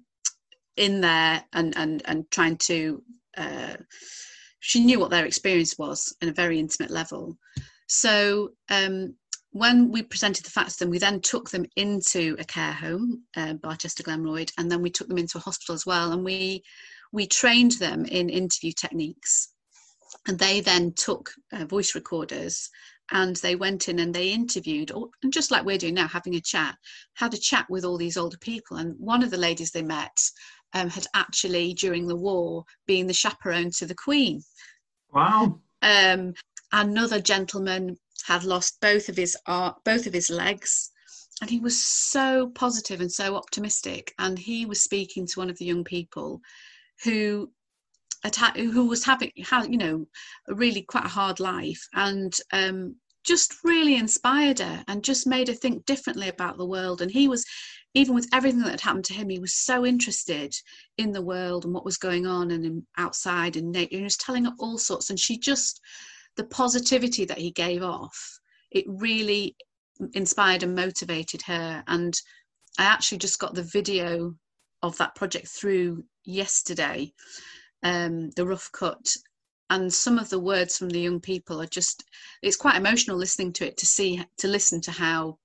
in 0.81 0.99
there 0.99 1.43
and 1.53 1.77
and 1.77 2.01
and 2.05 2.29
trying 2.31 2.57
to. 2.57 3.01
Uh, 3.37 3.75
she 4.59 4.79
knew 4.83 4.99
what 4.99 5.09
their 5.09 5.25
experience 5.25 5.75
was 5.79 6.15
in 6.21 6.29
a 6.29 6.33
very 6.33 6.59
intimate 6.59 6.91
level. 6.91 7.35
So 7.87 8.49
um, 8.69 9.15
when 9.51 9.91
we 9.91 10.03
presented 10.03 10.45
the 10.45 10.51
facts 10.51 10.77
to 10.77 10.83
them, 10.83 10.91
we 10.91 10.99
then 10.99 11.19
took 11.19 11.49
them 11.49 11.65
into 11.75 12.35
a 12.37 12.43
care 12.43 12.71
home, 12.71 13.23
uh, 13.35 13.53
Barchester 13.53 14.03
Glenroyd, 14.03 14.51
and 14.57 14.69
then 14.69 14.81
we 14.81 14.91
took 14.91 15.07
them 15.07 15.17
into 15.17 15.39
a 15.39 15.41
hospital 15.41 15.73
as 15.73 15.85
well. 15.85 16.11
And 16.11 16.23
we 16.23 16.63
we 17.11 17.27
trained 17.27 17.73
them 17.73 18.05
in 18.05 18.29
interview 18.29 18.71
techniques, 18.71 19.53
and 20.27 20.37
they 20.37 20.61
then 20.61 20.93
took 20.93 21.31
uh, 21.53 21.65
voice 21.65 21.95
recorders 21.95 22.69
and 23.11 23.35
they 23.37 23.55
went 23.55 23.89
in 23.89 23.99
and 23.99 24.13
they 24.13 24.29
interviewed, 24.29 24.91
or, 24.91 25.09
and 25.21 25.33
just 25.33 25.51
like 25.51 25.65
we're 25.65 25.77
doing 25.77 25.95
now, 25.95 26.07
having 26.07 26.35
a 26.35 26.41
chat, 26.41 26.75
had 27.15 27.33
a 27.33 27.37
chat 27.37 27.65
with 27.69 27.83
all 27.83 27.97
these 27.97 28.17
older 28.17 28.37
people. 28.37 28.77
And 28.77 28.95
one 28.97 29.21
of 29.21 29.31
the 29.31 29.37
ladies 29.37 29.71
they 29.71 29.81
met 29.81 30.17
um, 30.73 30.89
had 30.89 31.07
actually, 31.13 31.73
during 31.73 32.07
the 32.07 32.15
war, 32.15 32.63
been 32.87 33.07
the 33.07 33.13
chaperone 33.13 33.71
to 33.71 33.85
the 33.85 33.95
Queen. 33.95 34.41
Wow. 35.13 35.59
Um, 35.81 36.33
another 36.71 37.19
gentleman 37.19 37.97
had 38.25 38.43
lost 38.43 38.79
both 38.81 39.09
of 39.09 39.17
his 39.17 39.35
uh, 39.47 39.71
both 39.83 40.05
of 40.05 40.13
his 40.13 40.29
legs 40.29 40.91
and 41.41 41.49
he 41.49 41.59
was 41.59 41.83
so 41.83 42.49
positive 42.53 43.01
and 43.01 43.11
so 43.11 43.35
optimistic 43.35 44.13
and 44.19 44.37
he 44.37 44.65
was 44.65 44.81
speaking 44.81 45.25
to 45.25 45.39
one 45.39 45.49
of 45.49 45.57
the 45.57 45.65
young 45.65 45.83
people 45.83 46.39
who 47.03 47.51
who 48.55 48.85
was 48.85 49.03
having 49.03 49.31
you 49.35 49.77
know 49.77 50.05
a 50.47 50.53
really 50.53 50.83
quite 50.83 51.05
a 51.05 51.09
hard 51.09 51.39
life 51.39 51.81
and 51.95 52.37
um, 52.53 52.95
just 53.25 53.55
really 53.63 53.95
inspired 53.95 54.59
her 54.59 54.83
and 54.87 55.03
just 55.03 55.25
made 55.25 55.47
her 55.47 55.53
think 55.53 55.85
differently 55.85 56.29
about 56.29 56.57
the 56.57 56.65
world 56.65 57.01
and 57.01 57.11
he 57.11 57.27
was 57.27 57.43
even 57.93 58.15
with 58.15 58.27
everything 58.33 58.61
that 58.61 58.71
had 58.71 58.81
happened 58.81 59.05
to 59.05 59.13
him 59.13 59.29
he 59.29 59.39
was 59.39 59.55
so 59.55 59.85
interested 59.85 60.55
in 60.97 61.11
the 61.11 61.21
world 61.21 61.65
and 61.65 61.73
what 61.73 61.85
was 61.85 61.97
going 61.97 62.25
on 62.25 62.51
and 62.51 62.83
outside 62.97 63.55
and 63.55 63.71
nature. 63.71 63.97
he 63.97 64.03
was 64.03 64.17
telling 64.17 64.45
her 64.45 64.53
all 64.59 64.77
sorts 64.77 65.09
and 65.09 65.19
she 65.19 65.37
just 65.37 65.81
the 66.37 66.43
positivity 66.45 67.25
that 67.25 67.37
he 67.37 67.51
gave 67.51 67.83
off, 67.83 68.39
it 68.71 68.85
really 68.87 69.55
inspired 70.13 70.63
and 70.63 70.75
motivated 70.75 71.41
her. 71.43 71.83
And 71.87 72.19
I 72.79 72.85
actually 72.85 73.19
just 73.19 73.39
got 73.39 73.53
the 73.53 73.63
video 73.63 74.35
of 74.81 74.97
that 74.97 75.15
project 75.15 75.47
through 75.47 76.03
yesterday, 76.23 77.13
um, 77.83 78.31
the 78.31 78.45
rough 78.45 78.71
cut. 78.71 79.13
And 79.69 79.93
some 79.93 80.19
of 80.19 80.29
the 80.29 80.39
words 80.39 80.77
from 80.77 80.89
the 80.89 80.99
young 80.99 81.19
people 81.19 81.61
are 81.61 81.67
just, 81.67 82.03
it's 82.41 82.57
quite 82.57 82.75
emotional 82.75 83.17
listening 83.17 83.53
to 83.53 83.67
it 83.67 83.77
to 83.77 83.85
see, 83.85 84.23
to 84.37 84.47
listen 84.47 84.81
to 84.81 84.91
how 84.91 85.37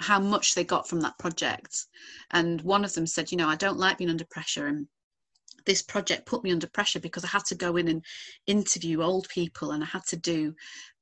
how 0.00 0.18
much 0.18 0.54
they 0.54 0.64
got 0.64 0.88
from 0.88 1.00
that 1.00 1.18
project. 1.18 1.86
And 2.30 2.60
one 2.62 2.84
of 2.84 2.94
them 2.94 3.06
said, 3.06 3.30
you 3.30 3.38
know, 3.38 3.48
I 3.48 3.56
don't 3.56 3.78
like 3.78 3.98
being 3.98 4.10
under 4.10 4.26
pressure 4.26 4.66
and 4.66 4.86
this 5.66 5.82
project 5.82 6.26
put 6.26 6.44
me 6.44 6.52
under 6.52 6.66
pressure 6.66 7.00
because 7.00 7.24
I 7.24 7.28
had 7.28 7.44
to 7.46 7.54
go 7.54 7.76
in 7.76 7.88
and 7.88 8.04
interview 8.46 9.02
old 9.02 9.28
people 9.28 9.70
and 9.72 9.82
I 9.82 9.86
had 9.86 10.04
to 10.08 10.16
do 10.16 10.54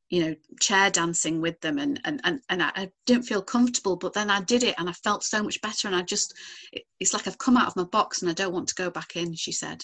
you 0.08 0.22
know 0.22 0.37
chair 0.61 0.90
dancing 0.90 1.40
with 1.40 1.58
them 1.62 1.78
and 1.78 1.99
and 2.04 2.20
and, 2.25 2.40
and 2.50 2.62
I, 2.62 2.70
I, 2.75 2.90
didn't 3.06 3.25
feel 3.25 3.40
comfortable 3.40 3.96
but 3.96 4.12
then 4.12 4.30
I 4.30 4.42
did 4.42 4.62
it 4.62 4.75
and 4.78 4.88
I 4.88 4.92
felt 4.92 5.25
so 5.25 5.42
much 5.42 5.61
better 5.62 5.88
and 5.88 5.96
I 5.96 6.02
just 6.02 6.34
it, 6.70 6.82
it's 7.00 7.14
like 7.14 7.26
I've 7.26 7.38
come 7.38 7.56
out 7.56 7.66
of 7.66 7.76
my 7.76 7.84
box 7.84 8.20
and 8.20 8.30
I 8.30 8.34
don't 8.34 8.52
want 8.52 8.68
to 8.68 8.75
go 8.75 8.90
back 8.90 9.16
in 9.16 9.34
she 9.34 9.52
said 9.52 9.82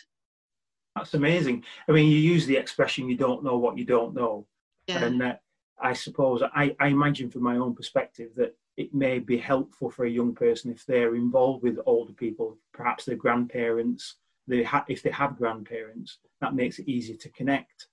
that's 0.94 1.14
amazing 1.14 1.64
I 1.88 1.92
mean 1.92 2.10
you 2.10 2.18
use 2.18 2.44
the 2.44 2.58
expression 2.58 3.08
you 3.08 3.16
don't 3.16 3.42
know 3.42 3.56
what 3.56 3.78
you 3.78 3.84
don't 3.84 4.14
know 4.14 4.46
yeah. 4.86 5.02
and 5.02 5.18
that 5.22 5.40
I 5.80 5.94
suppose 5.94 6.42
I, 6.42 6.76
I 6.78 6.88
imagine 6.88 7.30
from 7.30 7.42
my 7.42 7.56
own 7.56 7.74
perspective 7.74 8.30
that 8.36 8.54
it 8.78 8.94
may 8.94 9.18
be 9.18 9.36
helpful 9.36 9.90
for 9.90 10.06
a 10.06 10.10
young 10.10 10.34
person 10.34 10.70
if 10.70 10.86
they're 10.86 11.14
involved 11.14 11.62
with 11.62 11.78
older 11.84 12.12
people 12.14 12.56
perhaps 12.72 13.04
their 13.04 13.16
grandparents 13.16 14.16
they 14.48 14.62
ha- 14.62 14.84
if 14.88 15.02
they 15.02 15.10
have 15.10 15.36
grandparents, 15.36 16.18
that 16.40 16.54
makes 16.54 16.78
it 16.78 16.88
easier 16.88 17.16
to 17.16 17.28
connect. 17.30 17.86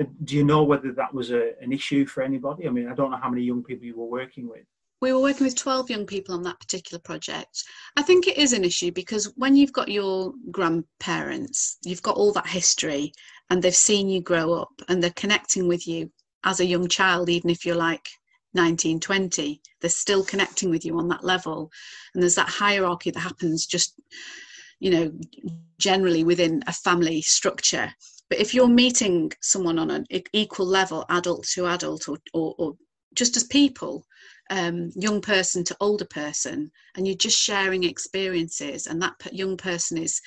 Uh, 0.00 0.04
do 0.24 0.36
you 0.36 0.44
know 0.44 0.62
whether 0.62 0.92
that 0.92 1.12
was 1.12 1.30
a, 1.30 1.52
an 1.60 1.72
issue 1.72 2.06
for 2.06 2.22
anybody? 2.22 2.68
I 2.68 2.70
mean, 2.70 2.88
I 2.88 2.94
don't 2.94 3.10
know 3.10 3.16
how 3.16 3.30
many 3.30 3.42
young 3.42 3.64
people 3.64 3.86
you 3.86 3.96
were 3.96 4.06
working 4.06 4.48
with. 4.48 4.66
We 5.00 5.12
were 5.12 5.20
working 5.20 5.46
with 5.46 5.56
12 5.56 5.90
young 5.90 6.06
people 6.06 6.34
on 6.34 6.42
that 6.44 6.60
particular 6.60 7.00
project. 7.00 7.64
I 7.96 8.02
think 8.02 8.26
it 8.26 8.38
is 8.38 8.52
an 8.52 8.64
issue 8.64 8.92
because 8.92 9.32
when 9.36 9.56
you've 9.56 9.72
got 9.72 9.88
your 9.88 10.32
grandparents, 10.50 11.78
you've 11.84 12.02
got 12.02 12.16
all 12.16 12.32
that 12.32 12.46
history 12.46 13.12
and 13.50 13.62
they've 13.62 13.74
seen 13.74 14.08
you 14.08 14.20
grow 14.20 14.54
up 14.54 14.72
and 14.88 15.02
they're 15.02 15.10
connecting 15.10 15.68
with 15.68 15.86
you 15.86 16.10
as 16.44 16.60
a 16.60 16.66
young 16.66 16.88
child, 16.88 17.28
even 17.28 17.50
if 17.50 17.66
you're 17.66 17.76
like 17.76 18.08
19, 18.56 18.98
20, 18.98 19.60
they're 19.80 19.90
still 19.90 20.24
connecting 20.24 20.70
with 20.70 20.84
you 20.84 20.98
on 20.98 21.06
that 21.08 21.22
level. 21.22 21.70
And 22.12 22.22
there's 22.22 22.34
that 22.34 22.48
hierarchy 22.48 23.12
that 23.12 23.20
happens 23.20 23.66
just 23.66 23.94
you 24.78 24.90
know 24.90 25.12
generally 25.78 26.24
within 26.24 26.62
a 26.66 26.72
family 26.72 27.22
structure 27.22 27.92
but 28.28 28.38
if 28.38 28.52
you're 28.52 28.68
meeting 28.68 29.30
someone 29.40 29.78
on 29.78 29.90
an 29.90 30.06
equal 30.32 30.66
level 30.66 31.04
adult 31.10 31.46
to 31.54 31.66
adult 31.66 32.08
or, 32.08 32.18
or, 32.34 32.54
or 32.58 32.76
just 33.14 33.36
as 33.36 33.44
people 33.44 34.04
um, 34.50 34.90
young 34.94 35.20
person 35.20 35.64
to 35.64 35.76
older 35.80 36.04
person 36.04 36.70
and 36.96 37.06
you're 37.06 37.16
just 37.16 37.38
sharing 37.38 37.84
experiences 37.84 38.86
and 38.86 39.00
that 39.02 39.14
young 39.32 39.56
person 39.56 39.98
is 39.98 40.20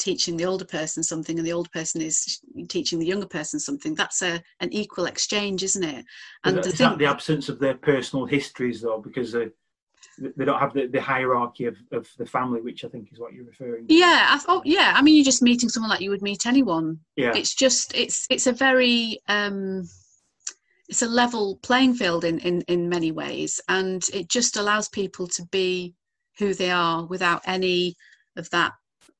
teaching 0.00 0.36
the 0.36 0.44
older 0.44 0.64
person 0.64 1.02
something 1.02 1.38
and 1.38 1.46
the 1.46 1.52
older 1.52 1.70
person 1.72 2.00
is 2.00 2.40
teaching 2.68 2.98
the 2.98 3.06
younger 3.06 3.26
person 3.26 3.60
something 3.60 3.94
that's 3.94 4.22
a 4.22 4.42
an 4.60 4.72
equal 4.72 5.06
exchange 5.06 5.62
isn't 5.62 5.84
it 5.84 6.04
and 6.44 6.58
is, 6.58 6.66
that, 6.66 6.78
that 6.78 6.98
the 6.98 7.04
absence 7.04 7.48
of 7.48 7.60
their 7.60 7.74
personal 7.74 8.26
histories 8.26 8.80
though 8.80 9.00
because 9.00 9.30
they 9.30 9.48
they 10.36 10.44
don't 10.44 10.58
have 10.58 10.74
the, 10.74 10.86
the 10.86 11.00
hierarchy 11.00 11.64
of, 11.64 11.76
of 11.92 12.08
the 12.18 12.26
family, 12.26 12.60
which 12.60 12.84
I 12.84 12.88
think 12.88 13.10
is 13.12 13.18
what 13.18 13.32
you're 13.32 13.44
referring 13.44 13.86
to. 13.86 13.94
Yeah, 13.94 14.26
I 14.30 14.38
thought, 14.38 14.66
yeah. 14.66 14.92
I 14.94 15.02
mean, 15.02 15.16
you're 15.16 15.24
just 15.24 15.42
meeting 15.42 15.68
someone 15.68 15.90
like 15.90 16.00
you 16.00 16.10
would 16.10 16.22
meet 16.22 16.46
anyone. 16.46 17.00
Yeah. 17.16 17.32
It's 17.34 17.54
just, 17.54 17.94
it's, 17.96 18.26
it's 18.28 18.46
a 18.46 18.52
very, 18.52 19.20
um, 19.28 19.88
it's 20.88 21.02
a 21.02 21.08
level 21.08 21.58
playing 21.62 21.94
field 21.94 22.24
in, 22.24 22.38
in, 22.40 22.62
in 22.62 22.88
many 22.88 23.12
ways. 23.12 23.60
And 23.68 24.04
it 24.12 24.28
just 24.28 24.56
allows 24.56 24.88
people 24.88 25.26
to 25.28 25.44
be 25.46 25.94
who 26.38 26.54
they 26.54 26.70
are 26.70 27.06
without 27.06 27.42
any 27.46 27.96
of 28.36 28.50
that, 28.50 28.72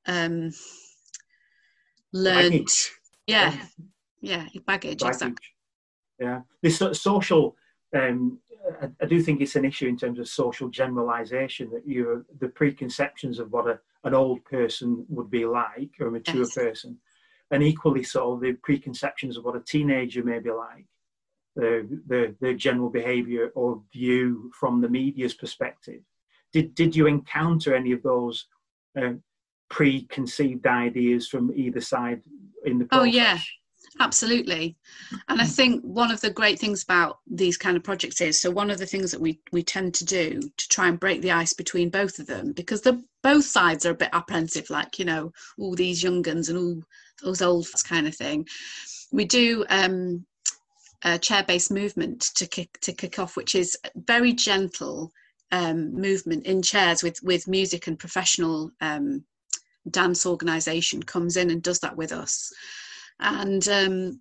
um, 0.07 0.50
learned. 2.12 2.52
Baggage. 2.52 2.90
Yeah. 3.26 3.57
Yeah. 4.21 4.47
Baggage, 4.66 5.00
baggage. 5.00 5.02
exactly. 5.02 5.47
Yeah. 6.19 6.40
This 6.62 6.83
social, 6.92 7.57
um, 7.97 8.38
I, 8.83 8.90
I, 9.00 9.07
do 9.07 9.23
think 9.23 9.40
it's 9.40 9.57
an 9.57 9.64
issue 9.64 9.88
in 9.88 9.97
terms 9.97 10.19
of 10.19 10.28
social 10.28 10.69
generalization 10.69 11.71
that 11.71 11.87
you 11.87 12.25
the 12.40 12.49
preconceptions 12.49 13.38
of 13.38 13.50
what 13.52 13.66
a, 13.66 13.80
an 14.04 14.14
old 14.14 14.45
person 14.45 15.07
would 15.09 15.30
be 15.30 15.47
like 15.47 15.90
or 15.99 16.09
a 16.09 16.11
mature 16.11 16.40
yes. 16.40 16.54
person, 16.54 16.99
and 17.50 17.62
equally 17.62 18.02
so 18.02 18.38
the 18.40 18.52
preconceptions 18.52 19.37
of 19.37 19.45
what 19.45 19.57
a 19.57 19.61
teenager 19.61 20.23
may 20.23 20.38
be 20.38 20.50
like, 20.50 20.87
the 21.57 21.88
the, 22.07 22.35
the 22.40 22.54
general 22.54 22.90
behaviour 22.90 23.50
or 23.54 23.83
view 23.92 24.50
from 24.59 24.80
the 24.80 24.88
media's 24.88 25.35
perspective. 25.35 26.02
Did 26.52 26.75
did 26.75 26.95
you 26.95 27.07
encounter 27.07 27.75
any 27.75 27.92
of 27.92 28.02
those 28.02 28.47
uh, 29.00 29.14
preconceived 29.70 30.66
ideas 30.66 31.28
from 31.28 31.52
either 31.54 31.80
side 31.80 32.20
in 32.66 32.78
the 32.78 32.84
process? 32.84 33.02
Oh 33.02 33.04
yeah, 33.04 33.38
absolutely. 34.00 34.76
And 35.28 35.40
i 35.40 35.46
think 35.46 35.82
one 35.82 36.10
of 36.10 36.20
the 36.20 36.30
great 36.30 36.58
things 36.58 36.82
about 36.82 37.18
these 37.26 37.56
kind 37.56 37.76
of 37.76 37.82
projects 37.82 38.20
is 38.20 38.40
so 38.40 38.50
one 38.50 38.70
of 38.70 38.78
the 38.78 38.86
things 38.86 39.10
that 39.10 39.20
we 39.20 39.40
we 39.52 39.62
tend 39.62 39.94
to 39.94 40.04
do 40.04 40.40
to 40.40 40.68
try 40.68 40.88
and 40.88 41.00
break 41.00 41.22
the 41.22 41.32
ice 41.32 41.54
between 41.54 41.88
both 41.88 42.18
of 42.18 42.26
them 42.26 42.52
because 42.52 42.82
the 42.82 43.02
both 43.22 43.44
sides 43.44 43.86
are 43.86 43.92
a 43.92 44.02
bit 44.02 44.10
apprehensive 44.12 44.68
like 44.70 44.98
you 44.98 45.04
know 45.04 45.32
all 45.58 45.74
these 45.74 46.02
young 46.02 46.20
guns 46.20 46.48
and 46.48 46.58
all 46.58 46.82
those 47.22 47.42
old 47.42 47.66
kind 47.84 48.06
of 48.06 48.14
thing. 48.14 48.46
We 49.12 49.24
do 49.24 49.64
um 49.70 50.26
a 51.02 51.18
chair-based 51.18 51.70
movement 51.70 52.20
to 52.34 52.46
kick 52.46 52.78
to 52.82 52.92
kick 52.92 53.18
off 53.18 53.36
which 53.36 53.54
is 53.54 53.76
very 53.94 54.34
gentle 54.34 55.10
um, 55.52 55.92
movement 55.94 56.46
in 56.46 56.62
chairs 56.62 57.02
with 57.02 57.18
with 57.22 57.48
music 57.48 57.86
and 57.86 57.98
professional 57.98 58.70
um, 58.80 59.24
dance 59.88 60.26
organization 60.26 61.02
comes 61.02 61.37
in 61.37 61.50
and 61.50 61.62
does 61.62 61.78
that 61.80 61.96
with 61.96 62.12
us. 62.12 62.52
And 63.20 63.66
um, 63.68 64.20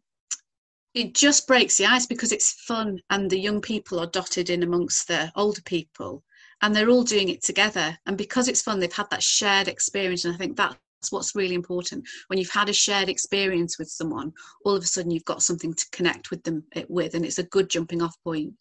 it 0.94 1.14
just 1.14 1.48
breaks 1.48 1.78
the 1.78 1.86
ice 1.86 2.06
because 2.06 2.32
it's 2.32 2.54
fun 2.64 3.00
and 3.10 3.30
the 3.30 3.40
young 3.40 3.62
people 3.62 4.00
are 4.00 4.08
dotted 4.08 4.50
in 4.50 4.64
amongst 4.64 5.08
the 5.08 5.32
older 5.36 5.62
people 5.62 6.24
and 6.62 6.76
they're 6.76 6.90
all 6.90 7.04
doing 7.04 7.30
it 7.30 7.44
together. 7.44 7.98
And 8.06 8.18
because 8.18 8.48
it's 8.48 8.62
fun 8.62 8.80
they've 8.80 8.92
had 8.92 9.10
that 9.12 9.24
shared 9.24 9.68
experience. 9.68 10.26
And 10.26 10.34
i 10.34 10.38
think 10.38 10.58
that's 10.58 10.78
what's 11.10 11.36
really 11.36 11.56
important. 11.56 12.08
When 12.28 12.40
you've 12.40 12.50
had 12.50 12.70
a 12.70 12.74
shared 12.74 13.10
experience 13.10 13.78
with 13.78 13.90
someone 13.90 14.34
all 14.66 14.76
of 14.76 14.84
a 14.84 14.88
sudden 14.88 15.12
you've 15.12 15.26
got 15.26 15.44
something 15.44 15.74
to 15.74 15.86
connect 15.92 16.32
with 16.32 16.44
them 16.44 16.64
with 16.90 17.14
and 17.14 17.26
it's 17.26 17.40
a 17.40 17.44
good 17.44 17.70
jumping 17.70 18.02
off 18.02 18.16
point. 18.24 18.54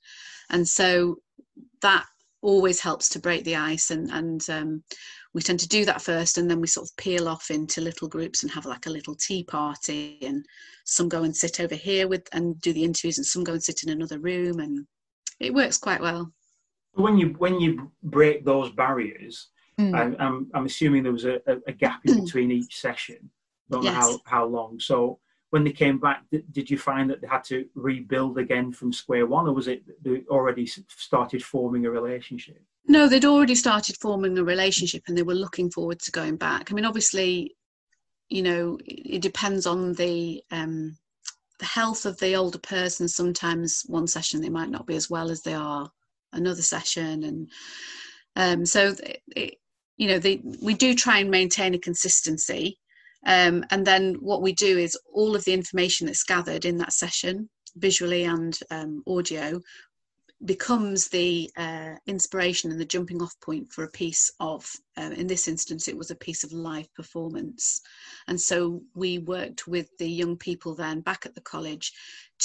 And 0.50 0.67
so 0.67 1.17
that 1.83 2.07
always 2.49 2.81
helps 2.81 3.11
to 3.11 3.19
break 3.19 3.45
the 3.45 3.55
ice 3.55 3.90
and 3.90 4.11
and 4.11 4.49
um, 4.49 4.83
we 5.35 5.43
tend 5.43 5.61
to 5.61 5.69
do 5.69 5.85
that 5.85 6.00
first 6.00 6.38
and 6.38 6.50
then 6.50 6.62
we 6.62 6.67
sort 6.67 6.88
of 6.88 6.97
peel 6.97 7.28
off 7.28 7.50
into 7.50 7.83
little 7.83 8.09
groups 8.09 8.43
and 8.43 8.50
have 8.50 8.64
like 8.64 8.87
a 8.87 8.90
little 8.90 9.14
tea 9.14 9.45
party 9.45 10.19
and 10.23 10.47
some 10.87 11.11
go 11.11 11.25
and 11.25 11.37
sit 11.37 11.61
over 11.61 11.75
here 11.75 12.09
with 12.09 12.26
and 12.33 12.59
do 12.62 12.73
the 12.73 12.83
interviews 12.83 13.19
and 13.19 13.26
some 13.26 13.45
go 13.45 13.52
and 13.52 13.62
sit 13.62 13.83
in 13.83 13.90
another 13.90 14.19
room 14.19 14.61
and 14.61 14.87
it 15.40 15.52
works 15.52 15.76
quite 15.76 16.00
well 16.00 16.33
when 16.95 17.19
you 17.19 17.35
when 17.37 17.61
you 17.61 17.93
break 18.05 18.47
those 18.47 18.71
barriers 18.71 19.49
mm. 19.78 19.95
I, 19.95 20.25
am 20.25 20.50
I'm 20.55 20.64
assuming 20.64 21.02
there 21.02 21.12
was 21.12 21.26
a, 21.26 21.40
a 21.67 21.73
gap 21.73 22.00
in 22.07 22.25
between 22.25 22.50
each 22.50 22.81
session 22.81 23.28
don't 23.71 23.83
yes. 23.83 23.93
know 23.93 24.00
how, 24.00 24.21
how 24.25 24.47
long 24.47 24.81
so 24.81 25.19
when 25.50 25.64
they 25.64 25.73
came 25.73 25.99
back 25.99 26.25
did, 26.31 26.71
you 26.71 26.76
find 26.76 27.09
that 27.09 27.21
they 27.21 27.26
had 27.26 27.45
to 27.45 27.67
rebuild 27.75 28.38
again 28.38 28.73
from 28.73 28.93
square 28.93 29.26
one 29.26 29.47
or 29.47 29.52
was 29.52 29.69
it 29.69 29.83
they 30.02 30.23
already 30.28 30.67
started 30.67 31.43
forming 31.43 31.87
a 31.87 31.90
relationship 31.90 32.61
no, 32.88 33.07
they'd 33.07 33.26
already 33.26 33.55
started 33.55 33.99
forming 33.99 34.38
a 34.38 34.45
relationship 34.45 35.05
and 35.07 35.17
they 35.17 35.23
were 35.23 35.35
looking 35.35 35.71
forward 35.71 36.00
to 36.00 36.11
going 36.11 36.37
back. 36.37 36.71
I 36.71 36.75
mean, 36.75 36.87
obviously, 36.87 37.55
you 38.31 38.43
know, 38.43 38.78
it 38.85 39.21
depends 39.21 39.67
on 39.67 39.93
the 39.93 40.43
um, 40.50 40.97
the 41.59 41.67
health 41.67 42.07
of 42.07 42.19
the 42.19 42.35
older 42.35 42.59
person. 42.59 43.07
Sometimes 43.07 43.83
one 43.87 44.07
session 44.07 44.40
they 44.40 44.49
might 44.49 44.71
not 44.71 44.87
be 44.87 44.97
as 44.97 45.11
well 45.11 45.31
as 45.31 45.43
they 45.43 45.52
are 45.52 45.90
another 46.33 46.62
session, 46.62 47.25
and 47.25 47.50
um, 48.37 48.64
so 48.64 48.95
it, 49.37 49.59
you 49.99 50.09
know, 50.09 50.19
they, 50.19 50.40
we 50.62 50.73
do 50.73 50.95
try 50.95 51.19
and 51.19 51.31
maintain 51.31 51.75
a 51.75 51.78
consistency. 51.78 52.78
Um, 53.27 53.65
and 53.71 53.87
then 53.87 54.15
what 54.21 54.43
we 54.43 54.53
do 54.53 54.79
is 54.79 54.99
all 55.13 55.35
of 55.35 55.45
the 55.45 55.55
information 55.55 56.07
that's 56.07 56.25
gathered 56.25 56.65
in 56.65 56.79
that 56.79 56.93
session, 56.93 57.49
visually 57.77 58.25
and 58.25 58.59
um, 58.71 59.03
audio, 59.07 59.61
becomes 60.45 61.09
the 61.09 61.51
uh, 61.57 61.95
inspiration 62.07 62.71
and 62.71 62.81
the 62.81 62.85
jumping 62.85 63.21
off 63.21 63.35
point 63.41 63.73
for 63.73 63.85
a 63.85 63.91
piece 63.91 64.31
of, 64.39 64.71
uh, 64.97 65.11
in 65.17 65.27
this 65.27 65.49
instance, 65.49 65.89
it 65.89 65.97
was 65.97 66.11
a 66.11 66.17
piece 66.17 66.45
of 66.45 66.53
live 66.53 66.93
performance. 66.95 67.81
And 68.29 68.41
so 68.41 68.81
we 68.95 69.19
worked 69.19 69.67
with 69.67 69.89
the 69.99 70.09
young 70.09 70.37
people 70.37 70.75
then 70.75 71.01
back 71.01 71.27
at 71.27 71.35
the 71.35 71.41
college 71.41 71.93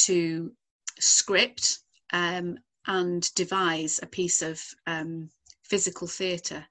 to 0.05 0.51
script 0.99 1.79
um, 2.11 2.57
and 2.87 3.31
devise 3.35 3.99
a 4.01 4.07
piece 4.07 4.41
of 4.41 4.59
um, 4.87 5.29
physical 5.63 6.07
theatre. 6.07 6.65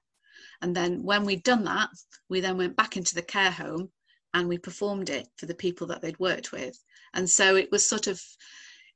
And 0.61 0.75
then 0.75 1.03
when 1.03 1.23
we'd 1.23 1.43
done 1.43 1.63
that, 1.65 1.89
we 2.29 2.41
then 2.41 2.57
went 2.57 2.75
back 2.75 2.97
into 2.97 3.15
the 3.15 3.21
care 3.21 3.51
home 3.51 3.89
and 4.33 4.47
we 4.47 4.57
performed 4.57 5.09
it 5.09 5.27
for 5.37 5.45
the 5.45 5.55
people 5.55 5.87
that 5.87 6.01
they'd 6.01 6.19
worked 6.19 6.51
with. 6.51 6.77
And 7.13 7.29
so 7.29 7.55
it 7.55 7.71
was 7.71 7.87
sort 7.87 8.07
of 8.07 8.21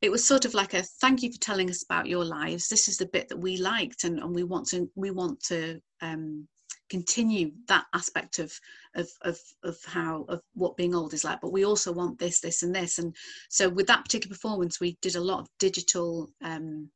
it 0.02 0.12
was 0.12 0.24
sort 0.24 0.46
of 0.46 0.54
like 0.54 0.76
a 0.76 0.84
thank 0.84 1.24
you 1.24 1.32
for 1.32 1.40
telling 1.40 1.70
us 1.70 1.84
about 1.84 2.06
your 2.08 2.24
lives. 2.24 2.68
This 2.68 2.88
is 2.88 2.98
the 2.98 3.08
bit 3.08 3.30
that 3.30 3.40
we 3.40 3.58
liked 3.58 4.04
and, 4.04 4.20
and 4.20 4.34
we 4.34 4.44
want 4.44 4.68
to 4.70 4.90
we 4.96 5.12
want 5.12 5.42
to 5.46 5.82
um, 6.02 6.48
continue 6.90 7.52
that 7.68 7.86
aspect 7.94 8.40
of, 8.40 8.54
of 8.96 9.10
of 9.24 9.40
of 9.64 9.78
how 9.86 10.26
of 10.30 10.42
what 10.54 10.78
being 10.78 10.94
old 10.94 11.14
is 11.14 11.24
like. 11.24 11.42
But 11.42 11.52
we 11.52 11.66
also 11.66 11.92
want 11.92 12.20
this 12.20 12.40
this 12.40 12.64
and 12.64 12.74
this. 12.74 13.00
And 13.00 13.16
so 13.50 13.70
with 13.70 13.88
that 13.88 14.04
particular 14.04 14.34
performance 14.34 14.80
we 14.80 14.98
did 15.02 15.16
a 15.16 15.22
lot 15.22 15.40
of 15.40 15.48
digital 15.60 16.30
um, 16.44 16.90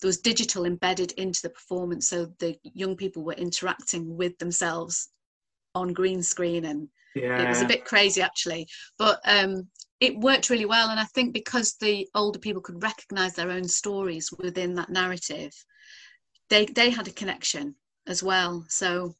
there 0.00 0.08
was 0.08 0.18
digital 0.18 0.66
embedded 0.66 1.12
into 1.12 1.40
the 1.42 1.50
performance. 1.50 2.08
So 2.08 2.26
the 2.38 2.56
young 2.62 2.96
people 2.96 3.22
were 3.22 3.34
interacting 3.34 4.16
with 4.16 4.36
themselves 4.38 5.08
on 5.74 5.92
green 5.92 6.22
screen 6.22 6.64
and 6.66 6.88
yeah. 7.14 7.42
it 7.42 7.48
was 7.48 7.62
a 7.62 7.66
bit 7.66 7.84
crazy 7.84 8.22
actually. 8.22 8.66
But 8.98 9.20
um 9.24 9.68
it 10.00 10.18
worked 10.18 10.48
really 10.48 10.64
well 10.64 10.88
and 10.88 10.98
i 10.98 11.04
think 11.04 11.34
because 11.34 11.74
the 11.74 12.08
older 12.14 12.38
people 12.38 12.62
could 12.62 12.82
recognize 12.82 13.34
their 13.34 13.50
own 13.50 13.68
stories 13.68 14.32
within 14.38 14.74
that 14.74 14.88
narrative 14.88 15.52
they 16.50 16.66
they 16.66 16.90
had 16.90 17.08
a 17.08 17.12
connection 17.12 17.74
as 18.06 18.22
well. 18.22 18.64
So 18.68 19.14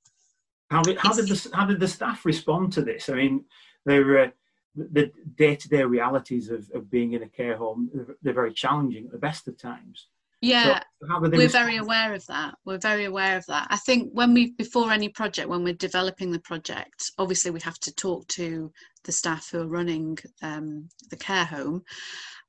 how 0.70 0.82
did 0.82 0.98
how 0.98 1.14
did 1.14 1.28
the 1.28 1.50
how 1.54 1.64
did 1.64 1.80
the 1.80 1.88
staff 1.88 2.26
respond 2.26 2.72
to 2.74 2.82
this? 2.82 3.08
I 3.08 3.14
mean 3.14 3.44
they're 3.86 4.24
uh, 4.24 4.28
the 4.76 5.10
day-to-day 5.36 5.84
realities 5.84 6.50
of, 6.50 6.70
of 6.74 6.90
being 6.90 7.14
in 7.14 7.22
a 7.22 7.28
care 7.28 7.56
home 7.56 7.90
they're 8.22 8.34
very 8.34 8.52
challenging 8.52 9.06
at 9.06 9.10
the 9.10 9.18
best 9.18 9.48
of 9.48 9.58
times 9.58 10.06
yeah 10.40 10.80
so 11.02 11.18
we're 11.18 11.48
very 11.48 11.76
aware 11.78 12.12
of 12.12 12.26
that. 12.26 12.54
We're 12.66 12.78
very 12.78 13.06
aware 13.06 13.38
of 13.38 13.46
that. 13.46 13.66
I 13.70 13.76
think 13.76 14.10
when 14.12 14.34
we 14.34 14.52
before 14.52 14.90
any 14.92 15.08
project 15.08 15.48
when 15.48 15.64
we're 15.64 15.72
developing 15.74 16.30
the 16.30 16.40
project 16.40 17.10
obviously 17.18 17.50
we 17.50 17.60
have 17.60 17.78
to 17.80 17.94
talk 17.94 18.26
to 18.28 18.70
the 19.04 19.12
staff 19.12 19.48
who 19.50 19.62
are 19.62 19.68
running 19.68 20.18
um, 20.42 20.88
the 21.08 21.16
care 21.16 21.44
home 21.44 21.82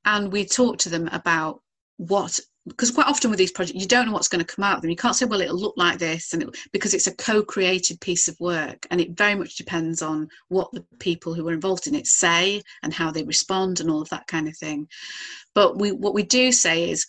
and 0.04 0.30
we 0.30 0.44
talk 0.44 0.78
to 0.78 0.90
them 0.90 1.08
about 1.12 1.62
what 1.96 2.38
because 2.66 2.90
quite 2.92 3.08
often 3.08 3.30
with 3.30 3.38
these 3.38 3.50
projects 3.50 3.80
you 3.80 3.86
don't 3.86 4.06
know 4.06 4.12
what's 4.12 4.28
going 4.28 4.44
to 4.44 4.54
come 4.54 4.64
out 4.64 4.76
of 4.76 4.82
them. 4.82 4.90
You 4.90 4.96
can't 4.96 5.16
say 5.16 5.24
well 5.24 5.40
it'll 5.40 5.58
look 5.58 5.74
like 5.78 5.98
this 5.98 6.34
and 6.34 6.42
it, 6.42 6.56
because 6.72 6.92
it's 6.92 7.06
a 7.06 7.16
co-created 7.16 8.00
piece 8.00 8.28
of 8.28 8.38
work 8.38 8.86
and 8.90 9.00
it 9.00 9.16
very 9.16 9.34
much 9.34 9.56
depends 9.56 10.02
on 10.02 10.28
what 10.48 10.70
the 10.72 10.84
people 10.98 11.32
who 11.32 11.48
are 11.48 11.54
involved 11.54 11.86
in 11.86 11.94
it 11.94 12.06
say 12.06 12.62
and 12.82 12.92
how 12.92 13.10
they 13.10 13.24
respond 13.24 13.80
and 13.80 13.90
all 13.90 14.02
of 14.02 14.10
that 14.10 14.26
kind 14.26 14.46
of 14.46 14.56
thing. 14.58 14.88
But 15.54 15.78
we 15.78 15.92
what 15.92 16.14
we 16.14 16.22
do 16.22 16.52
say 16.52 16.90
is 16.90 17.06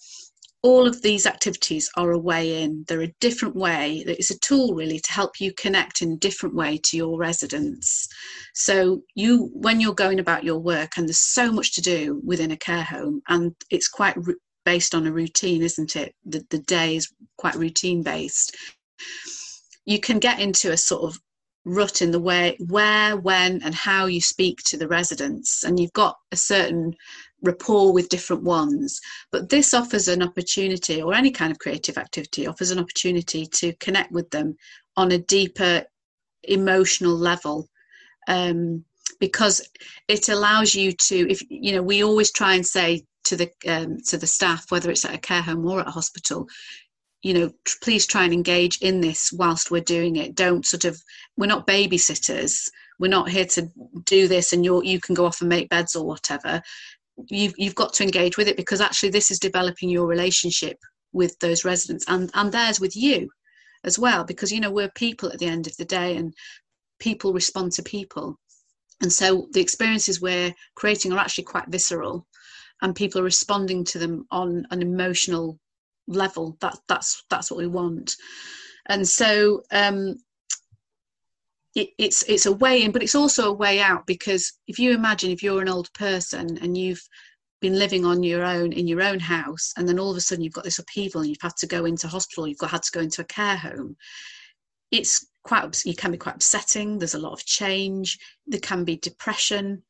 all 0.64 0.88
of 0.88 1.02
these 1.02 1.28
activities 1.28 1.92
are 1.98 2.12
a 2.12 2.18
way 2.18 2.64
in. 2.64 2.86
They're 2.88 3.02
a 3.02 3.14
different 3.20 3.56
way. 3.56 4.04
It's 4.08 4.32
a 4.32 4.40
tool 4.40 4.74
really 4.74 5.00
to 5.00 5.12
help 5.12 5.42
you 5.42 5.54
connect 5.54 6.02
in 6.02 6.14
a 6.14 6.18
different 6.18 6.56
way 6.56 6.80
to 6.86 6.98
your 6.98 7.18
residents. 7.20 8.08
So 8.56 9.04
you, 9.14 9.50
when 9.54 9.82
you're 9.82 9.94
going 9.94 10.20
about 10.20 10.46
your 10.46 10.60
work, 10.60 10.92
and 10.98 11.08
there's 11.08 11.20
so 11.20 11.52
much 11.52 11.74
to 11.76 11.82
do 11.82 12.22
within 12.26 12.52
a 12.52 12.58
care 12.58 12.84
home, 12.84 13.22
and 13.28 13.54
it's 13.70 13.90
quite 13.90 14.16
r- 14.16 14.36
based 14.66 14.96
on 14.96 15.06
a 15.06 15.12
routine, 15.12 15.62
isn't 15.62 15.98
it? 15.98 16.16
The, 16.26 16.46
the 16.50 16.60
day 16.60 16.96
is 16.96 17.12
quite 17.38 17.56
routine 17.56 18.02
based. 18.02 18.56
You 19.86 20.00
can 20.00 20.20
get 20.20 20.40
into 20.40 20.72
a 20.72 20.78
sort 20.78 21.04
of 21.04 21.20
rut 21.66 22.02
in 22.02 22.12
the 22.12 22.20
way 22.20 22.58
where 22.68 23.16
when 23.18 23.62
and 23.64 23.74
how 23.74 24.06
you 24.06 24.20
speak 24.20 24.60
to 24.66 24.78
the 24.78 24.88
residents 24.88 25.64
and 25.64 25.80
you've 25.80 25.94
got 25.94 26.18
a 26.32 26.36
certain 26.36 26.94
rapport 27.44 27.94
with 27.94 28.10
different 28.10 28.44
ones. 28.44 29.00
But 29.32 29.50
this 29.50 29.74
offers 29.74 30.08
an 30.08 30.24
opportunity 30.24 31.02
or 31.02 31.14
any 31.14 31.32
kind 31.32 31.52
of 31.52 31.60
creative 31.60 31.98
activity 31.98 32.48
offers 32.48 32.72
an 32.72 32.80
opportunity 32.80 33.46
to 33.46 33.74
connect 33.74 34.12
with 34.12 34.30
them 34.32 34.56
on 34.98 35.12
a 35.12 35.20
deeper 35.20 35.86
emotional 36.44 37.16
level. 37.16 37.70
Um, 38.28 38.86
because 39.20 39.68
it 40.08 40.30
allows 40.30 40.74
you 40.74 40.92
to 40.92 41.30
if 41.30 41.42
you 41.50 41.74
know 41.74 41.84
we 41.84 42.04
always 42.04 42.32
try 42.32 42.56
and 42.56 42.66
say 42.66 43.04
to 43.26 43.36
the 43.36 43.50
um, 43.68 43.98
to 44.08 44.18
the 44.18 44.28
staff 44.28 44.66
whether 44.70 44.90
it's 44.90 45.06
at 45.06 45.14
a 45.14 45.18
care 45.18 45.42
home 45.42 45.66
or 45.66 45.82
at 45.82 45.88
a 45.88 45.92
hospital 45.92 46.48
you 47.22 47.34
know 47.34 47.50
please 47.82 48.06
try 48.06 48.24
and 48.26 48.34
engage 48.34 48.78
in 48.82 49.02
this 49.02 49.32
whilst 49.34 49.72
we're 49.72 49.82
doing 49.82 50.18
it. 50.18 50.36
Don't 50.36 50.66
sort 50.66 50.86
of 50.86 51.02
we're 51.38 51.48
not 51.48 51.66
babysitters. 51.66 52.70
We're 53.00 53.08
not 53.08 53.30
here 53.30 53.46
to 53.46 53.70
do 54.04 54.28
this 54.28 54.54
and 54.54 54.64
you 54.64 54.84
you 54.84 55.00
can 55.00 55.16
go 55.16 55.26
off 55.26 55.42
and 55.42 55.50
make 55.50 55.70
beds 55.70 55.96
or 55.96 56.06
whatever 56.06 56.62
you've 57.30 57.54
you've 57.58 57.76
got 57.76 57.94
to 57.94 58.04
engage 58.04 58.38
with 58.38 58.48
it 58.48 58.58
because 58.58 58.82
actually 58.82 59.10
this 59.10 59.32
is 59.32 59.40
developing 59.40 59.90
your 59.90 60.08
relationship 60.08 60.78
with 61.12 61.38
those 61.40 61.64
residents 61.64 62.06
and 62.08 62.32
and 62.34 62.52
theirs 62.52 62.80
with 62.80 62.96
you 62.96 63.30
as 63.84 64.00
well 64.00 64.24
because 64.24 64.52
you 64.52 64.60
know 64.60 64.72
we're 64.72 64.90
people 64.96 65.30
at 65.32 65.40
the 65.40 65.46
end 65.46 65.68
of 65.68 65.78
the 65.78 65.86
day 65.86 66.16
and 66.18 66.34
people 67.00 67.34
respond 67.34 67.74
to 67.74 67.84
people. 67.84 68.40
And 69.02 69.12
so 69.12 69.48
the 69.52 69.60
experiences 69.60 70.22
we're 70.22 70.54
creating 70.76 71.12
are 71.12 71.20
actually 71.20 71.44
quite 71.44 71.68
visceral 71.68 72.26
and 72.82 72.96
people 72.96 73.20
are 73.20 73.26
responding 73.26 73.84
to 73.86 74.00
them 74.00 74.26
on 74.32 74.66
an 74.72 74.82
emotional 74.82 75.60
level. 76.08 76.58
That 76.62 76.78
that's 76.88 77.24
that's 77.30 77.52
what 77.52 77.58
we 77.58 77.68
want. 77.68 78.16
And 78.88 79.08
so 79.08 79.64
um 79.72 80.16
it, 81.76 81.90
it's 81.98 82.24
it's 82.24 82.46
a 82.46 82.52
way 82.52 82.84
in 82.84 82.92
but 82.92 83.04
it's 83.04 83.16
also 83.16 83.50
a 83.50 83.54
way 83.54 83.80
out 83.80 84.06
because 84.06 84.54
if 84.68 84.78
you 84.80 84.92
imagine 84.92 85.32
if 85.32 85.42
you're 85.42 85.62
an 85.62 85.70
old 85.70 85.92
person 85.94 86.58
and 86.62 86.78
you've 86.78 87.02
been 87.62 87.80
living 87.80 88.06
on 88.06 88.24
your 88.24 88.44
own 88.44 88.74
in 88.74 88.88
your 88.88 89.02
own 89.02 89.20
house 89.20 89.74
and 89.78 89.88
then 89.88 89.98
all 89.98 90.12
of 90.12 90.18
a 90.18 90.22
sudden 90.22 90.44
you've 90.44 90.54
got 90.54 90.64
this 90.64 90.80
upheaval 90.80 91.22
and 91.22 91.30
you've 91.30 91.42
had 91.42 91.56
to 91.56 91.68
go 91.68 91.86
into 91.86 92.08
hospital 92.08 92.48
you've 92.48 92.58
got 92.58 92.70
had 92.70 92.84
to 92.84 92.92
go 92.92 93.00
into 93.00 93.22
a 93.22 93.26
care 93.26 93.56
home 93.56 93.96
it's 94.92 95.28
quite 95.44 95.86
you 95.86 95.96
can 95.96 96.12
be 96.12 96.18
quite 96.18 96.36
upsetting 96.36 97.00
there's 97.00 97.16
a 97.16 97.20
lot 97.20 97.34
of 97.34 97.46
change 97.46 98.20
there 98.48 98.60
can 98.60 98.84
be 98.84 98.98
depression 98.98 99.82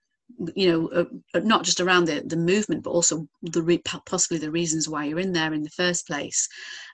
you 0.56 0.72
know 0.72 0.88
uh, 0.90 1.06
uh, 1.34 1.42
not 1.44 1.64
just 1.64 1.80
around 1.80 2.06
the, 2.06 2.24
the 2.26 2.38
movement 2.38 2.84
but 2.84 2.92
also 2.92 3.28
the 3.42 3.62
re- 3.62 3.82
possibly 4.06 4.38
the 4.38 4.52
reasons 4.52 4.90
why 4.90 5.06
you're 5.06 5.20
in 5.20 5.34
there 5.34 5.54
in 5.54 5.64
the 5.64 5.70
first 5.70 6.08
place. 6.08 6.48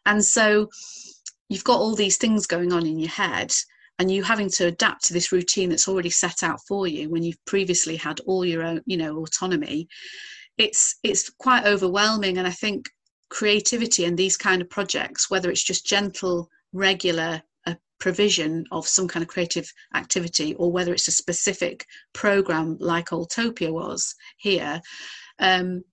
And 0.05 0.23
so 0.23 0.69
you've 1.47 1.63
got 1.63 1.79
all 1.79 1.95
these 1.95 2.17
things 2.17 2.47
going 2.47 2.73
on 2.73 2.85
in 2.85 2.99
your 2.99 3.09
head 3.09 3.53
and 3.99 4.09
you 4.09 4.23
having 4.23 4.49
to 4.49 4.67
adapt 4.67 5.03
to 5.05 5.13
this 5.13 5.31
routine 5.31 5.69
that's 5.69 5.87
already 5.87 6.09
set 6.09 6.41
out 6.41 6.59
for 6.67 6.87
you 6.87 7.09
when 7.09 7.21
you've 7.21 7.43
previously 7.45 7.97
had 7.97 8.19
all 8.21 8.45
your 8.45 8.63
own 8.63 8.81
you 8.85 8.97
know 8.97 9.17
autonomy 9.17 9.87
it's 10.57 10.97
it's 11.03 11.29
quite 11.29 11.65
overwhelming. 11.65 12.37
And 12.37 12.47
i 12.47 12.51
think 12.51 12.89
creativity 13.29 14.05
and 14.05 14.17
these 14.17 14.37
kind 14.37 14.61
of 14.61 14.69
projects 14.69 15.29
whether 15.29 15.51
it's 15.51 15.63
just 15.63 15.85
gentle 15.85 16.49
regular 16.73 17.41
uh, 17.67 17.75
provision 17.99 18.65
of 18.71 18.87
some 18.87 19.07
kind 19.07 19.21
of 19.21 19.29
creative 19.29 19.71
activity 19.93 20.55
or 20.55 20.71
whether 20.71 20.93
it's 20.93 21.07
a 21.07 21.11
specific 21.11 21.85
program 22.13 22.75
like 22.79 23.09
Oldtopia 23.09 23.71
was 23.71 24.15
here 24.37 24.81
um, 25.37 25.83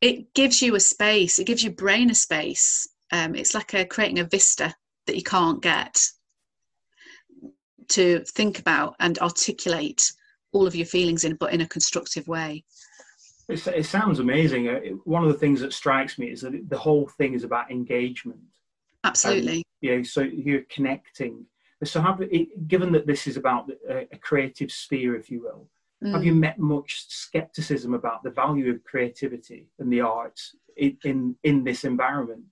it 0.00 0.32
gives 0.34 0.62
you 0.62 0.76
a 0.76 0.80
space 0.80 1.40
it 1.40 1.46
gives 1.46 1.64
your 1.64 1.72
brain 1.72 2.10
a 2.10 2.14
space. 2.14 2.88
Um, 3.12 3.34
it's 3.34 3.54
like 3.54 3.74
a, 3.74 3.84
creating 3.84 4.18
a 4.18 4.24
vista 4.24 4.74
that 5.06 5.16
you 5.16 5.22
can't 5.22 5.62
get 5.62 6.00
to 7.88 8.20
think 8.20 8.58
about 8.58 8.96
and 9.00 9.18
articulate 9.18 10.12
all 10.52 10.66
of 10.66 10.74
your 10.74 10.86
feelings 10.86 11.24
in, 11.24 11.34
but 11.36 11.52
in 11.52 11.60
a 11.60 11.66
constructive 11.66 12.28
way. 12.28 12.64
It's, 13.48 13.66
it 13.66 13.84
sounds 13.84 14.20
amazing. 14.20 14.68
Uh, 14.68 14.80
one 15.04 15.22
of 15.22 15.30
the 15.30 15.38
things 15.38 15.60
that 15.60 15.72
strikes 15.72 16.18
me 16.18 16.30
is 16.30 16.40
that 16.42 16.68
the 16.68 16.78
whole 16.78 17.08
thing 17.18 17.34
is 17.34 17.44
about 17.44 17.70
engagement. 17.70 18.40
Absolutely. 19.04 19.64
yeah. 19.82 20.02
So 20.02 20.22
you're 20.22 20.62
connecting. 20.70 21.44
So 21.82 22.00
have 22.00 22.22
given 22.66 22.92
that 22.92 23.06
this 23.06 23.26
is 23.26 23.36
about 23.36 23.70
a, 23.88 24.06
a 24.10 24.18
creative 24.18 24.72
sphere, 24.72 25.14
if 25.16 25.30
you 25.30 25.42
will, 25.42 25.68
mm. 26.02 26.12
have 26.12 26.24
you 26.24 26.34
met 26.34 26.58
much 26.58 27.04
skepticism 27.08 27.92
about 27.92 28.22
the 28.22 28.30
value 28.30 28.70
of 28.70 28.82
creativity 28.84 29.66
and 29.78 29.92
the 29.92 30.00
arts 30.00 30.54
in 30.78 30.96
in, 31.04 31.36
in 31.44 31.64
this 31.64 31.84
environment? 31.84 32.44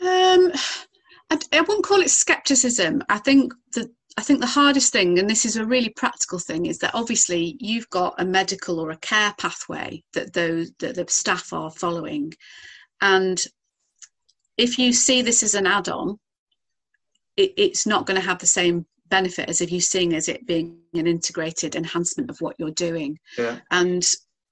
Um, 0.00 0.52
I, 1.30 1.38
I 1.52 1.60
wouldn't 1.60 1.84
call 1.84 2.00
it 2.00 2.10
skepticism. 2.10 3.02
I 3.10 3.18
think 3.18 3.52
that 3.74 3.90
I 4.18 4.20
think 4.20 4.40
the 4.40 4.46
hardest 4.46 4.92
thing, 4.92 5.20
and 5.20 5.30
this 5.30 5.44
is 5.44 5.54
a 5.54 5.64
really 5.64 5.90
practical 5.90 6.40
thing, 6.40 6.66
is 6.66 6.78
that 6.78 6.90
obviously 6.92 7.56
you've 7.60 7.88
got 7.88 8.16
a 8.18 8.24
medical 8.24 8.80
or 8.80 8.90
a 8.90 8.96
care 8.96 9.32
pathway 9.38 10.02
that 10.12 10.32
those 10.32 10.72
that 10.80 10.96
the 10.96 11.06
staff 11.08 11.52
are 11.52 11.70
following, 11.70 12.34
and 13.00 13.44
if 14.56 14.76
you 14.76 14.92
see 14.92 15.22
this 15.22 15.44
as 15.44 15.54
an 15.54 15.68
add-on, 15.68 16.18
it, 17.36 17.52
it's 17.56 17.86
not 17.86 18.06
going 18.06 18.20
to 18.20 18.26
have 18.26 18.40
the 18.40 18.46
same 18.46 18.84
benefit 19.08 19.48
as 19.48 19.60
if 19.60 19.70
you 19.70 19.80
seeing 19.80 20.14
as 20.14 20.28
it 20.28 20.48
being 20.48 20.80
an 20.94 21.06
integrated 21.06 21.76
enhancement 21.76 22.28
of 22.28 22.40
what 22.40 22.56
you're 22.58 22.72
doing. 22.72 23.16
Yeah. 23.38 23.60
And 23.70 24.04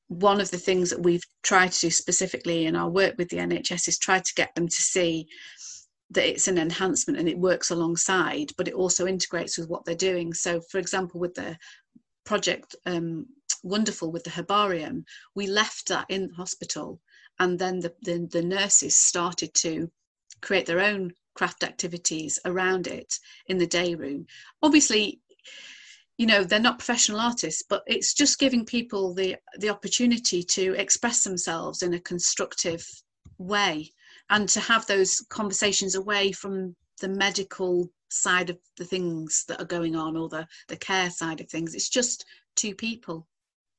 one 0.06 0.40
of 0.40 0.52
the 0.52 0.58
things 0.58 0.90
that 0.90 1.02
we've 1.02 1.24
tried 1.42 1.72
to 1.72 1.80
do 1.80 1.90
specifically 1.90 2.66
in 2.66 2.76
our 2.76 2.88
work 2.88 3.16
with 3.18 3.30
the 3.30 3.38
NHS 3.38 3.88
is 3.88 3.98
try 3.98 4.20
to 4.20 4.34
get 4.36 4.54
them 4.54 4.68
to 4.68 4.80
see 4.80 5.26
that 6.10 6.28
it's 6.28 6.48
an 6.48 6.58
enhancement 6.58 7.18
and 7.18 7.28
it 7.28 7.38
works 7.38 7.70
alongside, 7.70 8.52
but 8.56 8.68
it 8.68 8.74
also 8.74 9.06
integrates 9.06 9.58
with 9.58 9.68
what 9.68 9.84
they're 9.84 9.94
doing. 9.94 10.32
So, 10.32 10.60
for 10.60 10.78
example, 10.78 11.20
with 11.20 11.34
the 11.34 11.56
project 12.24 12.76
um, 12.86 13.26
Wonderful 13.62 14.12
with 14.12 14.22
the 14.22 14.30
herbarium, 14.30 15.04
we 15.34 15.48
left 15.48 15.88
that 15.88 16.06
in 16.08 16.28
the 16.28 16.34
hospital, 16.34 17.00
and 17.40 17.58
then 17.58 17.80
the, 17.80 17.92
the, 18.02 18.28
the 18.30 18.42
nurses 18.42 18.96
started 18.96 19.52
to 19.54 19.90
create 20.40 20.66
their 20.66 20.80
own 20.80 21.12
craft 21.34 21.64
activities 21.64 22.38
around 22.44 22.86
it 22.86 23.18
in 23.48 23.58
the 23.58 23.66
day 23.66 23.94
room. 23.94 24.26
Obviously, 24.62 25.20
you 26.18 26.26
know 26.26 26.44
they're 26.44 26.60
not 26.60 26.78
professional 26.78 27.20
artists 27.20 27.62
but 27.68 27.82
it's 27.86 28.14
just 28.14 28.38
giving 28.38 28.64
people 28.64 29.12
the 29.12 29.36
the 29.58 29.68
opportunity 29.68 30.42
to 30.42 30.72
express 30.74 31.24
themselves 31.24 31.82
in 31.82 31.92
a 31.92 32.00
constructive 32.00 32.86
way 33.38 33.92
and 34.30 34.48
to 34.48 34.60
have 34.60 34.86
those 34.86 35.20
conversations 35.28 35.94
away 35.94 36.32
from 36.32 36.74
the 37.00 37.08
medical 37.08 37.90
side 38.08 38.50
of 38.50 38.58
the 38.76 38.84
things 38.84 39.44
that 39.48 39.60
are 39.60 39.66
going 39.66 39.96
on 39.96 40.16
or 40.16 40.28
the 40.28 40.46
the 40.68 40.76
care 40.76 41.10
side 41.10 41.40
of 41.40 41.48
things 41.48 41.74
it's 41.74 41.88
just 41.88 42.24
two 42.54 42.74
people 42.74 43.26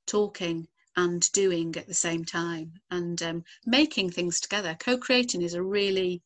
talking 0.06 0.68
and 0.98 1.32
doing 1.32 1.76
at 1.78 1.88
the 1.88 1.94
same 1.94 2.26
time 2.26 2.72
and 2.92 3.22
um, 3.24 3.44
making 3.66 4.10
things 4.10 4.40
together 4.40 4.76
co-creating 4.80 5.42
is 5.42 5.54
a 5.54 5.64
really 5.64 6.22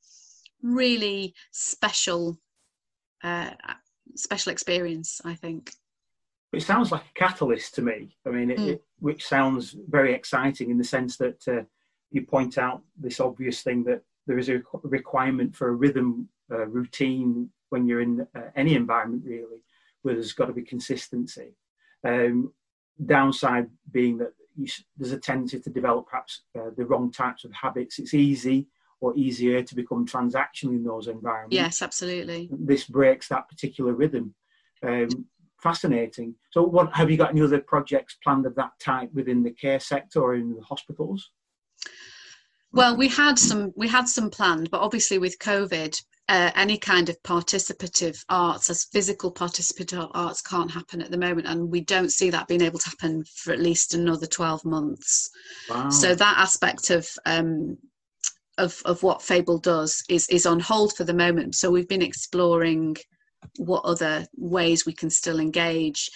really 0.64 1.34
special 1.52 2.38
uh, 3.24 3.52
special 4.16 4.52
experience 4.52 5.22
i 5.26 5.36
think 5.36 5.72
it 6.54 6.64
sounds 6.64 6.92
like 6.92 7.04
a 7.04 7.20
catalyst 7.20 7.76
to 7.76 7.82
me. 7.82 8.16
I 8.26 8.30
mean, 8.30 8.52
it, 8.52 8.60
mm. 8.60 8.68
it, 8.72 8.84
which 9.00 9.26
sounds 9.26 9.76
very 9.90 10.14
exciting 10.14 10.70
in 10.70 10.78
the 10.78 10.84
sense 10.84 11.18
that 11.18 11.48
uh, 11.48 11.64
you 12.12 12.24
point 12.24 12.58
out 12.58 12.82
this 13.00 13.20
obvious 13.20 13.62
thing 13.62 13.84
that 13.86 14.02
there 14.28 14.38
is 14.38 14.50
a 14.50 14.62
requirement 14.84 15.56
for 15.56 15.70
a 15.70 15.74
rhythm 15.74 16.30
uh, 16.52 16.68
routine 16.68 17.50
when 17.70 17.88
you're 17.88 18.02
in 18.02 18.28
uh, 18.36 18.42
any 18.56 18.76
environment, 18.76 19.24
really, 19.26 19.64
where 20.02 20.14
there's 20.14 20.34
got 20.34 20.46
to 20.46 20.54
be 20.54 20.62
consistency. 20.62 21.56
Um, 22.04 22.54
downside 23.06 23.68
being 23.92 24.18
that 24.18 24.34
you, 24.56 24.68
there's 24.98 25.14
a 25.14 25.18
tendency 25.18 25.60
to 25.60 25.70
develop 25.70 26.08
perhaps 26.08 26.42
uh, 26.58 26.72
the 26.76 26.86
wrong 26.86 27.12
types 27.12 27.46
of 27.46 27.52
habits. 27.54 28.00
It's 28.00 28.14
easy 28.14 28.68
or 29.00 29.16
easier 29.16 29.64
to 29.64 29.76
become 29.76 30.06
transactional 30.06 30.76
in 30.76 30.84
those 30.84 31.08
environments. 31.08 31.56
Yes, 31.56 31.82
absolutely. 31.82 32.50
This 32.52 32.86
breaks 32.86 33.28
that 33.30 33.50
particular 33.50 33.94
rhythm. 33.94 34.36
Um, 34.84 35.26
fascinating. 35.62 36.36
So, 36.52 36.64
what 36.64 36.94
have 36.96 37.10
you 37.10 37.18
got 37.18 37.32
any 37.32 37.42
other 37.42 37.60
projects 37.60 38.18
planned 38.24 38.46
of 38.46 38.56
that 38.56 38.72
type 38.80 39.10
within 39.14 39.44
the 39.44 39.52
care 39.52 39.80
sector 39.80 40.22
or 40.22 40.36
in 40.36 40.56
the 40.56 40.62
hospitals? 40.62 41.32
Well, 42.74 42.96
we 42.96 43.08
had 43.08 43.38
some 43.38 43.74
we 43.76 43.88
had 43.88 44.08
some 44.08 44.30
planned, 44.30 44.70
but 44.72 44.82
obviously 44.82 45.18
with 45.18 45.40
COVID, 45.40 46.02
uh, 46.30 46.52
any 46.56 46.78
kind 46.78 47.10
of 47.10 47.22
participative 47.24 48.24
arts, 48.30 48.70
as 48.70 48.86
physical 48.86 49.34
participative 49.34 50.10
arts, 50.14 50.42
can't 50.42 50.72
happen 50.72 51.02
at 51.02 51.12
the 51.12 51.18
moment, 51.18 51.48
and 51.48 51.70
we 51.70 51.82
don't 51.82 52.12
see 52.12 52.30
that 52.30 52.48
being 52.48 52.62
able 52.62 52.80
to 52.80 52.90
happen 52.90 53.24
for 53.36 53.52
at 53.52 53.60
least 53.60 53.94
another 53.94 54.26
twelve 54.26 54.64
months. 54.64 55.30
Wow. 55.70 55.90
So 55.90 56.16
that 56.16 56.38
aspect 56.38 56.90
of 56.90 57.10
um, 57.26 57.78
of 58.58 58.82
of 58.86 59.04
what 59.04 59.22
Fable 59.22 59.58
does 59.58 60.04
is 60.10 60.28
is 60.30 60.46
on 60.46 60.60
hold 60.60 60.96
for 60.96 61.04
the 61.04 61.14
moment. 61.14 61.56
So 61.56 61.70
we've 61.70 61.90
been 61.90 62.02
exploring 62.02 62.96
what 63.58 63.84
other 63.84 64.26
ways 64.38 64.86
we 64.86 64.94
can 64.94 65.10
still 65.10 65.40
engage 65.40 66.10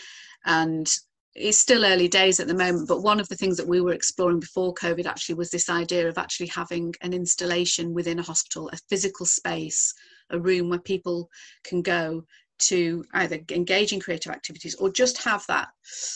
and 0.45 0.87
it's 1.35 1.57
still 1.57 1.83
early 1.83 2.07
days 2.07 2.39
at 2.39 2.47
the 2.47 2.53
moment 2.53 2.87
but 2.87 3.03
one 3.03 3.19
of 3.19 3.27
the 3.27 3.35
things 3.35 3.57
that 3.57 3.67
we 3.67 3.81
were 3.81 3.93
exploring 3.93 4.39
before 4.39 4.73
covid 4.73 5.05
actually 5.05 5.35
was 5.35 5.51
this 5.51 5.69
idea 5.69 6.07
of 6.07 6.17
actually 6.17 6.47
having 6.47 6.93
an 7.01 7.13
installation 7.13 7.93
within 7.93 8.19
a 8.19 8.23
hospital 8.23 8.69
a 8.71 8.77
physical 8.89 9.25
space 9.25 9.93
a 10.31 10.39
room 10.39 10.69
where 10.69 10.79
people 10.79 11.29
can 11.63 11.81
go 11.81 12.23
to 12.57 13.03
either 13.13 13.39
engage 13.51 13.91
in 13.91 13.99
creative 13.99 14.31
activities 14.31 14.75
or 14.75 14.89
just 14.89 15.21
have 15.23 15.45
that 15.47 15.67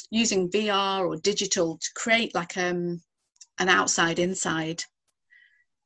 using 0.10 0.50
VR 0.50 1.06
or 1.06 1.18
digital 1.18 1.78
to 1.78 1.90
create 1.96 2.34
like 2.34 2.56
um, 2.58 3.02
an 3.60 3.70
outside 3.70 4.20
inside 4.20 4.82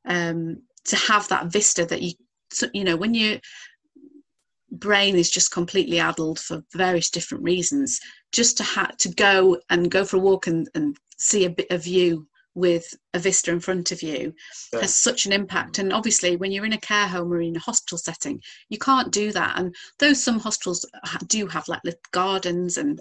um, 0.06 0.62
to 0.84 0.96
have 0.96 1.28
that 1.28 1.46
vista 1.46 1.84
that 1.86 2.02
you 2.02 2.12
you 2.72 2.84
know 2.84 2.96
when 2.96 3.14
you 3.14 3.40
brain 4.70 5.16
is 5.16 5.30
just 5.30 5.52
completely 5.52 5.98
addled 5.98 6.38
for 6.38 6.62
various 6.72 7.10
different 7.10 7.42
reasons 7.42 8.00
just 8.34 8.56
to 8.56 8.62
have 8.64 8.96
to 8.98 9.08
go 9.10 9.58
and 9.70 9.90
go 9.90 10.04
for 10.04 10.16
a 10.16 10.20
walk 10.20 10.48
and, 10.48 10.68
and 10.74 10.96
see 11.18 11.44
a 11.44 11.50
bit 11.50 11.70
of 11.70 11.84
view 11.84 12.26
with 12.56 12.94
a 13.14 13.18
vista 13.18 13.50
in 13.50 13.58
front 13.58 13.90
of 13.90 14.00
you 14.00 14.32
yeah. 14.72 14.80
has 14.80 14.94
such 14.94 15.26
an 15.26 15.32
impact 15.32 15.78
and 15.78 15.92
obviously 15.92 16.36
when 16.36 16.52
you're 16.52 16.64
in 16.64 16.72
a 16.72 16.78
care 16.78 17.08
home 17.08 17.32
or 17.32 17.40
in 17.40 17.56
a 17.56 17.60
hospital 17.60 17.98
setting 17.98 18.40
you 18.68 18.78
can't 18.78 19.12
do 19.12 19.32
that 19.32 19.58
and 19.58 19.74
though 19.98 20.12
some 20.12 20.38
hospitals 20.38 20.86
do 21.26 21.48
have 21.48 21.66
like 21.66 21.80
little 21.82 21.98
gardens 22.12 22.78
and 22.78 23.00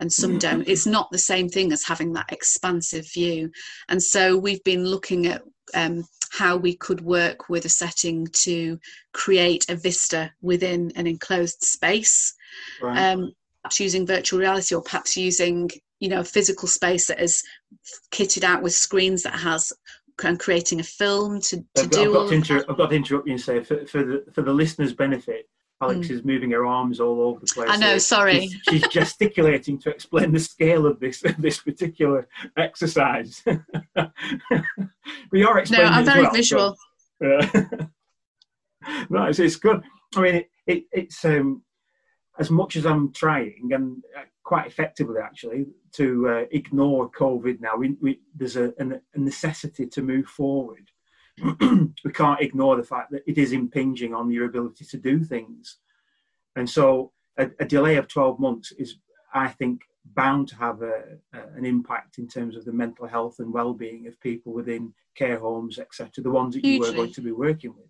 and 0.00 0.12
some 0.12 0.38
don't 0.38 0.68
it's 0.68 0.86
not 0.86 1.10
the 1.10 1.18
same 1.18 1.48
thing 1.48 1.72
as 1.72 1.82
having 1.82 2.12
that 2.12 2.30
expansive 2.30 3.10
view 3.10 3.50
and 3.88 4.02
so 4.02 4.36
we've 4.36 4.62
been 4.64 4.84
looking 4.84 5.26
at 5.26 5.42
um, 5.74 6.04
how 6.30 6.56
we 6.56 6.76
could 6.76 7.00
work 7.00 7.48
with 7.48 7.64
a 7.64 7.68
setting 7.68 8.26
to 8.32 8.78
create 9.12 9.68
a 9.68 9.76
vista 9.76 10.32
within 10.40 10.92
an 10.94 11.06
enclosed 11.06 11.62
space. 11.62 12.34
Right. 12.80 13.12
Um, 13.12 13.32
perhaps 13.62 13.80
using 13.80 14.06
virtual 14.06 14.40
reality 14.40 14.74
or 14.74 14.82
perhaps 14.82 15.16
using 15.16 15.70
you 16.00 16.08
know 16.08 16.20
a 16.20 16.24
physical 16.24 16.68
space 16.68 17.06
that 17.06 17.20
is 17.20 17.42
kitted 18.12 18.44
out 18.44 18.62
with 18.62 18.74
screens 18.74 19.22
that 19.22 19.34
has 19.34 19.72
and 20.22 20.38
creating 20.38 20.80
a 20.80 20.84
film 20.84 21.40
to, 21.40 21.56
to 21.56 21.64
I've 21.78 21.90
got, 21.90 21.92
do 21.92 22.08
I've 22.08 22.12
got 22.12 22.28
to, 22.28 22.34
inter- 22.34 22.64
I've 22.68 22.76
got 22.76 22.90
to 22.90 22.96
interrupt 22.96 23.26
you 23.26 23.32
and 23.32 23.40
say 23.40 23.64
for, 23.64 23.86
for 23.86 24.04
the 24.04 24.24
for 24.34 24.42
the 24.42 24.52
listeners 24.52 24.92
benefit 24.92 25.48
Alex 25.82 26.08
mm. 26.08 26.10
is 26.10 26.24
moving 26.24 26.50
her 26.50 26.66
arms 26.66 27.00
all 27.00 27.22
over 27.22 27.40
the 27.40 27.46
place. 27.46 27.70
I 27.70 27.76
know, 27.76 27.96
sorry. 27.96 28.48
She's, 28.48 28.60
she's 28.68 28.88
gesticulating 28.90 29.78
to 29.78 29.88
explain 29.90 30.30
the 30.32 30.38
scale 30.38 30.86
of 30.86 31.00
this 31.00 31.22
this 31.38 31.58
particular 31.58 32.28
exercise. 32.56 33.42
we 35.32 35.42
are 35.42 35.58
explaining. 35.58 35.90
No, 35.90 35.92
I'm 35.92 36.04
very 36.04 36.22
well, 36.22 36.32
visual. 36.32 36.76
So, 37.22 37.38
uh, 37.38 37.66
no, 39.08 39.24
it's, 39.24 39.38
it's 39.38 39.56
good. 39.56 39.82
I 40.16 40.20
mean, 40.20 40.34
it, 40.34 40.50
it, 40.66 40.84
it's 40.92 41.24
um, 41.24 41.62
as 42.40 42.50
much 42.50 42.74
as 42.74 42.86
I'm 42.86 43.12
trying, 43.12 43.70
and 43.72 44.02
uh, 44.18 44.22
quite 44.42 44.66
effectively 44.66 45.20
actually, 45.22 45.66
to 45.92 46.28
uh, 46.28 46.44
ignore 46.50 47.10
COVID 47.10 47.60
now. 47.60 47.76
We, 47.76 47.96
we, 48.00 48.20
there's 48.34 48.56
a, 48.56 48.72
a 48.80 49.18
necessity 49.18 49.86
to 49.86 50.02
move 50.02 50.26
forward 50.26 50.90
we 52.04 52.12
can't 52.12 52.40
ignore 52.40 52.76
the 52.76 52.82
fact 52.82 53.10
that 53.10 53.22
it 53.26 53.38
is 53.38 53.52
impinging 53.52 54.14
on 54.14 54.30
your 54.30 54.46
ability 54.46 54.84
to 54.84 54.96
do 54.96 55.24
things. 55.24 55.78
And 56.56 56.68
so 56.68 57.12
a, 57.38 57.50
a 57.58 57.64
delay 57.64 57.96
of 57.96 58.08
12 58.08 58.38
months 58.38 58.72
is, 58.72 58.96
I 59.32 59.48
think, 59.48 59.82
bound 60.04 60.48
to 60.48 60.56
have 60.56 60.82
a, 60.82 61.02
an 61.32 61.64
impact 61.64 62.18
in 62.18 62.26
terms 62.28 62.56
of 62.56 62.64
the 62.64 62.72
mental 62.72 63.06
health 63.06 63.38
and 63.38 63.52
well-being 63.52 64.06
of 64.06 64.20
people 64.20 64.52
within 64.52 64.92
care 65.14 65.38
homes, 65.38 65.78
etc. 65.78 66.10
The 66.22 66.30
ones 66.30 66.54
that 66.54 66.64
you 66.64 66.80
were 66.80 66.92
going 66.92 67.12
to 67.12 67.20
be 67.20 67.32
working 67.32 67.74
with. 67.76 67.86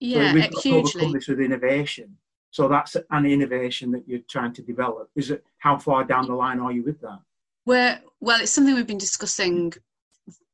Yeah, 0.00 0.28
so 0.28 0.34
we've 0.34 0.50
got 0.50 0.62
hugely. 0.62 0.82
to 0.82 0.98
overcome 0.98 1.12
this 1.12 1.28
with 1.28 1.40
innovation. 1.40 2.16
So 2.50 2.68
that's 2.68 2.96
an 3.10 3.26
innovation 3.26 3.90
that 3.92 4.04
you're 4.06 4.20
trying 4.28 4.54
to 4.54 4.62
develop. 4.62 5.10
Is 5.14 5.30
it 5.30 5.44
how 5.58 5.78
far 5.78 6.04
down 6.04 6.26
the 6.26 6.34
line 6.34 6.60
are 6.60 6.72
you 6.72 6.82
with 6.82 7.00
that? 7.02 7.20
Well, 7.66 7.98
well, 8.20 8.40
it's 8.40 8.52
something 8.52 8.74
we've 8.74 8.86
been 8.86 8.98
discussing 8.98 9.74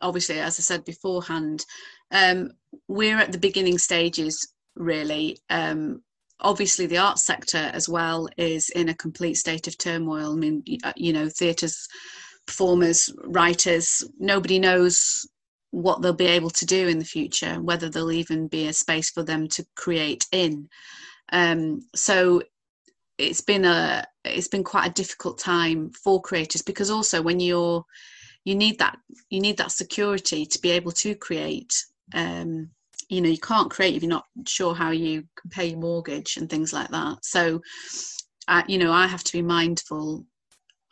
obviously, 0.00 0.38
as 0.38 0.58
I 0.58 0.62
said 0.62 0.84
beforehand, 0.84 1.64
um, 2.10 2.52
we're 2.88 3.18
at 3.18 3.32
the 3.32 3.38
beginning 3.38 3.78
stages 3.78 4.52
really. 4.76 5.38
Um, 5.50 6.02
obviously, 6.40 6.86
the 6.86 6.98
arts 6.98 7.24
sector 7.24 7.70
as 7.72 7.88
well 7.88 8.28
is 8.36 8.68
in 8.70 8.88
a 8.88 8.94
complete 8.94 9.34
state 9.34 9.66
of 9.66 9.78
turmoil. 9.78 10.32
I 10.32 10.36
mean, 10.36 10.62
you 10.96 11.12
know, 11.12 11.28
theatres, 11.28 11.88
performers, 12.46 13.12
writers, 13.24 14.04
nobody 14.18 14.58
knows 14.58 15.26
what 15.70 16.02
they'll 16.02 16.12
be 16.12 16.26
able 16.26 16.50
to 16.50 16.66
do 16.66 16.86
in 16.86 16.98
the 16.98 17.04
future, 17.04 17.60
whether 17.60 17.88
there'll 17.88 18.12
even 18.12 18.46
be 18.46 18.68
a 18.68 18.72
space 18.72 19.10
for 19.10 19.24
them 19.24 19.48
to 19.48 19.66
create 19.74 20.26
in. 20.30 20.68
Um, 21.34 21.80
so 21.96 22.42
it's 23.18 23.40
been 23.40 23.64
a 23.64 24.04
it's 24.24 24.48
been 24.48 24.64
quite 24.64 24.88
a 24.88 24.94
difficult 24.94 25.38
time 25.38 25.90
for 25.90 26.22
creators 26.22 26.62
because 26.62 26.90
also 26.90 27.20
when 27.20 27.40
you're 27.40 27.84
you 28.44 28.54
need 28.54 28.78
that 28.78 28.96
you 29.30 29.40
need 29.40 29.56
that 29.56 29.72
security 29.72 30.46
to 30.46 30.60
be 30.60 30.70
able 30.70 30.92
to 30.92 31.14
create 31.16 31.74
um, 32.14 32.70
you 33.08 33.20
know 33.20 33.28
you 33.28 33.38
can't 33.38 33.70
create 33.70 33.96
if 33.96 34.02
you're 34.02 34.10
not 34.10 34.26
sure 34.46 34.74
how 34.74 34.92
you 34.92 35.24
can 35.36 35.50
pay 35.50 35.66
your 35.66 35.78
mortgage 35.78 36.36
and 36.36 36.48
things 36.48 36.72
like 36.72 36.88
that. 36.90 37.18
So 37.22 37.60
you 38.68 38.78
know 38.78 38.92
i 38.92 39.06
have 39.06 39.24
to 39.24 39.32
be 39.32 39.42
mindful 39.42 40.24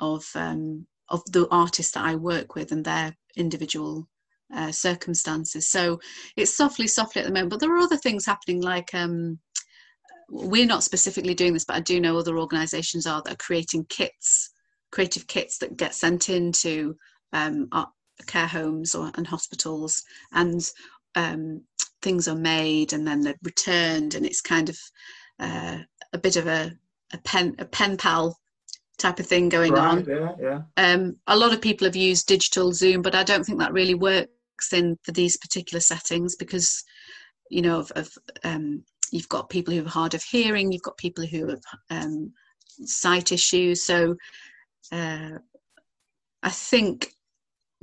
of 0.01 0.25
um, 0.35 0.87
of 1.11 1.23
the 1.31 1.47
artists 1.51 1.93
that 1.93 2.05
i 2.05 2.17
work 2.17 2.57
with 2.57 2.73
and 2.73 2.85
their 2.85 3.15
individual 3.37 4.09
uh, 4.55 4.73
circumstances. 4.73 5.71
So 5.71 6.01
it's 6.37 6.57
softly 6.57 6.87
softly 6.89 7.21
at 7.21 7.27
the 7.27 7.33
moment 7.33 7.51
but 7.51 7.61
there 7.61 7.73
are 7.75 7.79
other 7.79 7.97
things 7.97 8.27
happening 8.27 8.61
like 8.61 8.93
um, 8.93 9.39
we're 10.33 10.67
not 10.67 10.83
specifically 10.83 11.35
doing 11.35 11.53
this 11.53 11.65
but 11.65 11.77
i 11.77 11.81
do 11.81 12.01
know 12.01 12.17
other 12.17 12.39
organizations 12.39 13.07
are 13.07 13.21
that 13.23 13.35
are 13.35 13.37
creating 13.37 13.85
kits 13.91 14.51
creative 14.91 15.27
kits 15.27 15.59
that 15.59 15.77
get 15.77 15.95
sent 15.95 16.31
into 16.31 16.97
um, 17.35 17.69
care 18.27 18.47
homes 18.47 18.95
or 18.95 19.11
and 19.15 19.27
hospitals 19.27 20.03
and 20.33 20.71
um, 21.15 21.63
things 22.01 22.29
are 22.29 22.37
made 22.37 22.93
and 22.93 23.07
then 23.07 23.21
they're 23.21 23.35
returned 23.43 24.15
and 24.15 24.25
it's 24.25 24.41
kind 24.41 24.69
of 24.69 24.79
uh, 25.39 25.79
a 26.13 26.19
bit 26.19 26.37
of 26.37 26.47
a, 26.47 26.73
a 27.13 27.19
pen 27.19 27.55
a 27.59 27.65
pen 27.65 27.97
pal 27.97 28.39
type 28.99 29.19
of 29.19 29.27
thing 29.27 29.49
going 29.49 29.73
right, 29.73 29.83
on 29.83 30.05
yeah, 30.05 30.33
yeah. 30.41 30.61
Um, 30.77 31.17
a 31.27 31.37
lot 31.37 31.53
of 31.53 31.61
people 31.61 31.87
have 31.87 31.97
used 31.97 32.27
digital 32.27 32.73
zoom 32.73 33.03
but 33.03 33.15
i 33.15 33.23
don't 33.23 33.45
think 33.45 33.59
that 33.59 33.73
really 33.73 33.95
works 33.95 34.73
in 34.73 34.97
for 35.03 35.13
these 35.13 35.37
particular 35.37 35.81
settings 35.81 36.37
because 36.37 36.85
you 37.51 37.61
know 37.61 37.81
of, 37.81 37.91
of 37.97 38.11
um, 38.45 38.85
you've 39.13 39.29
got 39.29 39.51
people 39.51 39.73
who 39.73 39.85
are 39.85 39.89
hard 39.89 40.15
of 40.15 40.23
hearing 40.23 40.73
you've 40.73 40.83
got 40.83 40.97
people 40.97 41.25
who 41.25 41.49
have 41.49 41.63
um, 41.91 42.33
sight 42.85 43.31
issues. 43.31 43.85
So 43.85 44.17
uh, 44.91 45.39
i 46.43 46.51
think 46.51 47.13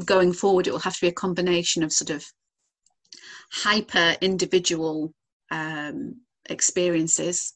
going 0.04 0.34
forward 0.34 0.68
it 0.68 0.72
will 0.72 0.80
have 0.80 0.96
to 0.96 1.02
be 1.02 1.08
a 1.08 1.14
combination 1.14 1.82
of 1.82 1.94
sort 1.94 2.10
of 2.10 2.26
hyper 3.52 4.16
individual 4.22 5.14
um, 5.52 6.16
experiences. 6.50 7.54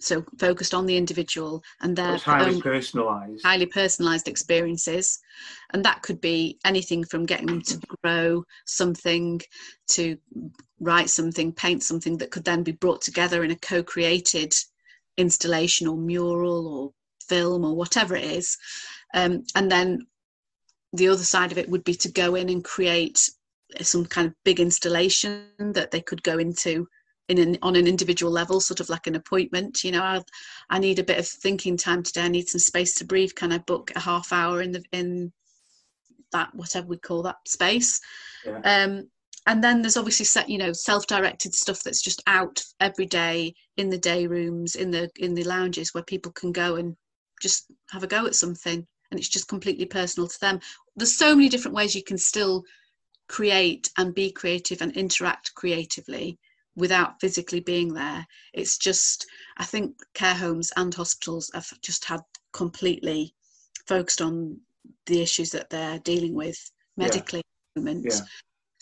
So 0.00 0.24
focused 0.38 0.74
on 0.74 0.86
the 0.86 0.96
individual 0.96 1.62
and 1.80 1.96
their 1.96 2.18
highly 2.18 2.60
personalized. 2.60 3.42
highly 3.42 3.66
personalized 3.66 4.28
experiences. 4.28 5.18
And 5.72 5.84
that 5.84 6.02
could 6.02 6.20
be 6.20 6.58
anything 6.64 7.04
from 7.04 7.24
getting 7.24 7.46
them 7.46 7.62
to 7.62 7.80
grow 8.02 8.44
something 8.66 9.40
to 9.88 10.18
write 10.80 11.10
something 11.10 11.52
paint 11.52 11.82
something 11.82 12.18
that 12.18 12.30
could 12.30 12.44
then 12.44 12.62
be 12.62 12.72
brought 12.72 13.00
together 13.00 13.44
in 13.44 13.50
a 13.50 13.56
co-created 13.56 14.52
installation 15.16 15.86
or 15.86 15.96
mural 15.96 16.66
or 16.66 16.92
film 17.28 17.64
or 17.64 17.74
whatever 17.74 18.16
it 18.16 18.24
is 18.24 18.56
um, 19.14 19.44
and 19.54 19.70
then 19.70 20.06
the 20.92 21.08
other 21.08 21.24
side 21.24 21.52
of 21.52 21.58
it 21.58 21.68
would 21.68 21.84
be 21.84 21.94
to 21.94 22.10
go 22.10 22.34
in 22.34 22.48
and 22.48 22.64
create 22.64 23.28
some 23.80 24.04
kind 24.06 24.28
of 24.28 24.34
big 24.44 24.60
installation 24.60 25.46
that 25.58 25.90
they 25.90 26.00
could 26.00 26.22
go 26.22 26.38
into 26.38 26.86
in 27.28 27.38
an, 27.38 27.58
on 27.62 27.74
an 27.74 27.86
individual 27.86 28.30
level, 28.30 28.60
sort 28.60 28.80
of 28.80 28.88
like 28.88 29.06
an 29.06 29.14
appointment. 29.14 29.82
You 29.82 29.92
know, 29.92 30.02
I, 30.02 30.22
I 30.70 30.78
need 30.78 30.98
a 30.98 31.04
bit 31.04 31.18
of 31.18 31.26
thinking 31.26 31.76
time 31.76 32.02
today. 32.02 32.22
I 32.22 32.28
need 32.28 32.48
some 32.48 32.60
space 32.60 32.94
to 32.96 33.04
breathe. 33.04 33.34
Can 33.34 33.52
I 33.52 33.58
book 33.58 33.92
a 33.96 34.00
half 34.00 34.32
hour 34.32 34.60
in 34.62 34.72
the 34.72 34.84
in 34.92 35.32
that 36.32 36.54
whatever 36.54 36.86
we 36.86 36.98
call 36.98 37.22
that 37.22 37.36
space? 37.46 38.00
Yeah. 38.44 38.60
Um, 38.60 39.08
and 39.46 39.62
then 39.62 39.82
there's 39.82 39.96
obviously 39.96 40.24
set, 40.24 40.48
you 40.48 40.58
know, 40.58 40.72
self-directed 40.72 41.54
stuff 41.54 41.82
that's 41.82 42.02
just 42.02 42.22
out 42.26 42.62
every 42.80 43.06
day 43.06 43.54
in 43.76 43.90
the 43.90 43.98
day 43.98 44.26
rooms, 44.26 44.74
in 44.74 44.90
the 44.90 45.10
in 45.16 45.34
the 45.34 45.44
lounges 45.44 45.92
where 45.92 46.04
people 46.04 46.32
can 46.32 46.52
go 46.52 46.76
and 46.76 46.96
just 47.42 47.66
have 47.90 48.02
a 48.02 48.06
go 48.06 48.26
at 48.26 48.34
something, 48.34 48.86
and 49.10 49.20
it's 49.20 49.28
just 49.28 49.48
completely 49.48 49.86
personal 49.86 50.28
to 50.28 50.40
them. 50.40 50.60
There's 50.96 51.16
so 51.16 51.34
many 51.34 51.48
different 51.48 51.76
ways 51.76 51.94
you 51.94 52.04
can 52.04 52.18
still 52.18 52.64
create 53.28 53.90
and 53.98 54.14
be 54.14 54.30
creative 54.30 54.82
and 54.82 54.92
interact 54.96 55.54
creatively 55.54 56.38
without 56.76 57.20
physically 57.20 57.60
being 57.60 57.94
there. 57.94 58.26
It's 58.52 58.76
just, 58.78 59.26
I 59.58 59.64
think 59.64 59.94
care 60.14 60.34
homes 60.34 60.72
and 60.76 60.92
hospitals 60.92 61.50
have 61.54 61.68
just 61.82 62.04
had 62.04 62.20
completely 62.52 63.34
focused 63.86 64.20
on 64.20 64.58
the 65.06 65.22
issues 65.22 65.50
that 65.50 65.70
they're 65.70 66.00
dealing 66.00 66.34
with 66.34 66.58
medically 66.96 67.38
yeah. 67.38 67.80
at 67.80 67.84
the 67.84 67.94
moment. 67.94 68.06
Yeah. 68.10 68.20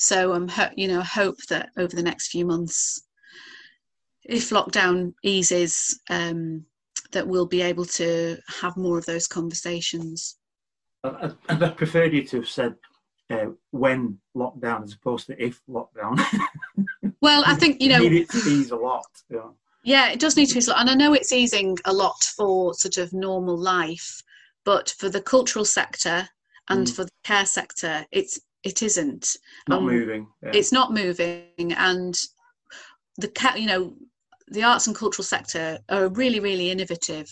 So 0.02 0.32
I'm, 0.32 0.50
um, 0.50 0.70
you 0.74 0.88
know, 0.88 1.00
hope 1.00 1.36
that 1.48 1.70
over 1.76 1.94
the 1.94 2.02
next 2.02 2.32
few 2.32 2.44
months, 2.44 3.04
if 4.24 4.50
lockdown 4.50 5.14
eases, 5.22 6.00
um, 6.10 6.64
that 7.12 7.28
we'll 7.28 7.46
be 7.46 7.62
able 7.62 7.84
to 7.84 8.36
have 8.60 8.76
more 8.76 8.98
of 8.98 9.06
those 9.06 9.28
conversations. 9.28 10.38
I, 11.04 11.30
I 11.48 11.68
preferred 11.68 12.12
you 12.12 12.24
to 12.24 12.38
have 12.38 12.48
said 12.48 12.74
uh, 13.30 13.50
when 13.70 14.18
lockdown 14.36 14.82
as 14.82 14.92
opposed 14.92 15.28
to 15.28 15.40
if 15.40 15.60
lockdown. 15.70 16.20
well, 17.20 17.44
I 17.46 17.54
think 17.54 17.80
you 17.80 17.90
know 17.90 18.02
it 18.02 18.28
to 18.30 18.38
ease 18.38 18.72
a 18.72 18.76
lot. 18.76 19.06
Yeah. 19.30 19.50
yeah, 19.84 20.10
it 20.10 20.18
does 20.18 20.36
need 20.36 20.46
to 20.46 20.58
ease 20.58 20.66
a 20.66 20.72
lot, 20.72 20.80
and 20.80 20.90
I 20.90 20.94
know 20.94 21.14
it's 21.14 21.32
easing 21.32 21.78
a 21.84 21.92
lot 21.92 22.20
for 22.36 22.74
sort 22.74 22.96
of 22.96 23.12
normal 23.12 23.56
life, 23.56 24.20
but 24.64 24.90
for 24.98 25.08
the 25.08 25.22
cultural 25.22 25.64
sector 25.64 26.28
and 26.68 26.88
mm. 26.88 26.96
for 26.96 27.04
the 27.04 27.10
care 27.22 27.46
sector, 27.46 28.04
it's 28.10 28.40
it 28.64 28.83
isn't 28.83 29.37
not 29.68 29.79
um, 29.79 29.87
moving. 29.87 30.29
Yeah. 30.42 30.51
It's 30.55 30.72
not 30.72 30.92
moving, 30.92 31.72
and 31.77 32.18
the 33.18 33.31
you 33.57 33.66
know 33.66 33.94
the 34.48 34.62
arts 34.62 34.87
and 34.87 34.96
cultural 34.96 35.25
sector 35.25 35.79
are 35.88 36.09
really 36.09 36.40
really 36.40 36.70
innovative 36.70 37.29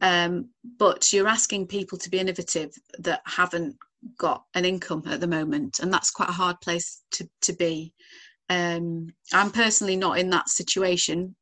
um, 0.00 0.48
but 0.78 1.12
you're 1.12 1.28
asking 1.28 1.66
people 1.66 1.98
to 1.98 2.10
be 2.10 2.18
innovative 2.18 2.72
that 2.98 3.20
haven't 3.26 3.76
got 4.18 4.44
an 4.54 4.64
income 4.64 5.02
at 5.06 5.20
the 5.20 5.26
moment, 5.26 5.80
and 5.80 5.92
that's 5.92 6.10
quite 6.10 6.28
a 6.28 6.32
hard 6.32 6.60
place 6.60 7.02
to, 7.12 7.28
to 7.42 7.52
be. 7.52 7.92
Um, 8.48 9.08
I'm 9.32 9.50
personally 9.50 9.96
not 9.96 10.18
in 10.18 10.30
that 10.30 10.48
situation 10.48 11.36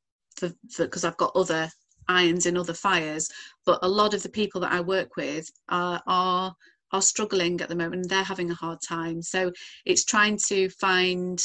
because 0.77 1.05
I've 1.05 1.17
got 1.17 1.37
other 1.37 1.71
irons 2.09 2.47
in 2.47 2.57
other 2.57 2.75
fires, 2.75 3.29
but 3.65 3.79
a 3.83 3.89
lot 3.89 4.15
of 4.15 4.23
the 4.23 4.29
people 4.29 4.61
that 4.63 4.73
I 4.73 4.81
work 4.81 5.17
with 5.17 5.49
are, 5.69 6.03
are 6.07 6.55
are 6.93 7.03
struggling 7.03 7.61
at 7.61 7.69
the 7.69 7.77
moment. 7.77 8.09
They're 8.09 8.23
having 8.23 8.51
a 8.51 8.55
hard 8.55 8.79
time, 8.87 9.23
so 9.23 9.53
it's 9.85 10.05
trying 10.05 10.39
to 10.49 10.69
find 10.71 11.43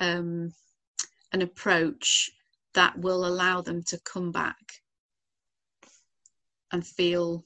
um, 0.00 0.52
an 1.32 1.42
approach 1.42 2.30
that 2.74 2.98
will 2.98 3.26
allow 3.26 3.60
them 3.60 3.82
to 3.84 3.98
come 4.04 4.32
back 4.32 4.56
and 6.72 6.86
feel 6.86 7.44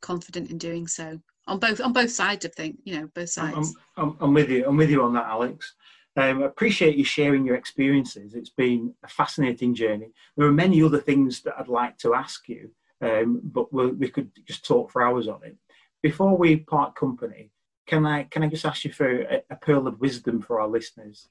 confident 0.00 0.50
in 0.50 0.58
doing 0.58 0.86
so 0.86 1.18
on 1.48 1.58
both 1.58 1.80
on 1.80 1.92
both 1.92 2.10
sides 2.10 2.44
of 2.44 2.54
things 2.54 2.76
you 2.84 3.00
know 3.00 3.08
both 3.16 3.30
sides 3.30 3.74
i'm, 3.96 4.10
I'm, 4.10 4.16
I'm 4.20 4.34
with 4.34 4.48
you 4.48 4.64
i'm 4.64 4.76
with 4.76 4.90
you 4.90 5.02
on 5.02 5.12
that 5.14 5.26
alex 5.26 5.74
um, 6.18 6.42
I 6.42 6.46
appreciate 6.46 6.96
you 6.96 7.04
sharing 7.04 7.46
your 7.46 7.54
experiences. 7.54 8.34
It's 8.34 8.50
been 8.50 8.92
a 9.04 9.08
fascinating 9.08 9.72
journey. 9.72 10.10
There 10.36 10.48
are 10.48 10.52
many 10.52 10.82
other 10.82 10.98
things 10.98 11.42
that 11.42 11.54
I'd 11.56 11.68
like 11.68 11.96
to 11.98 12.14
ask 12.14 12.48
you, 12.48 12.70
um, 13.00 13.40
but 13.44 13.72
we'll, 13.72 13.90
we 13.90 14.08
could 14.08 14.32
just 14.44 14.66
talk 14.66 14.90
for 14.90 15.02
hours 15.02 15.28
on 15.28 15.40
it. 15.44 15.56
Before 16.02 16.36
we 16.36 16.56
part 16.56 16.94
company, 16.94 17.50
can 17.86 18.06
I 18.06 18.24
can 18.24 18.42
I 18.42 18.48
just 18.48 18.64
ask 18.64 18.84
you 18.84 18.92
for 18.92 19.22
a, 19.22 19.42
a 19.50 19.56
pearl 19.56 19.86
of 19.86 20.00
wisdom 20.00 20.40
for 20.40 20.60
our 20.60 20.68
listeners? 20.68 21.28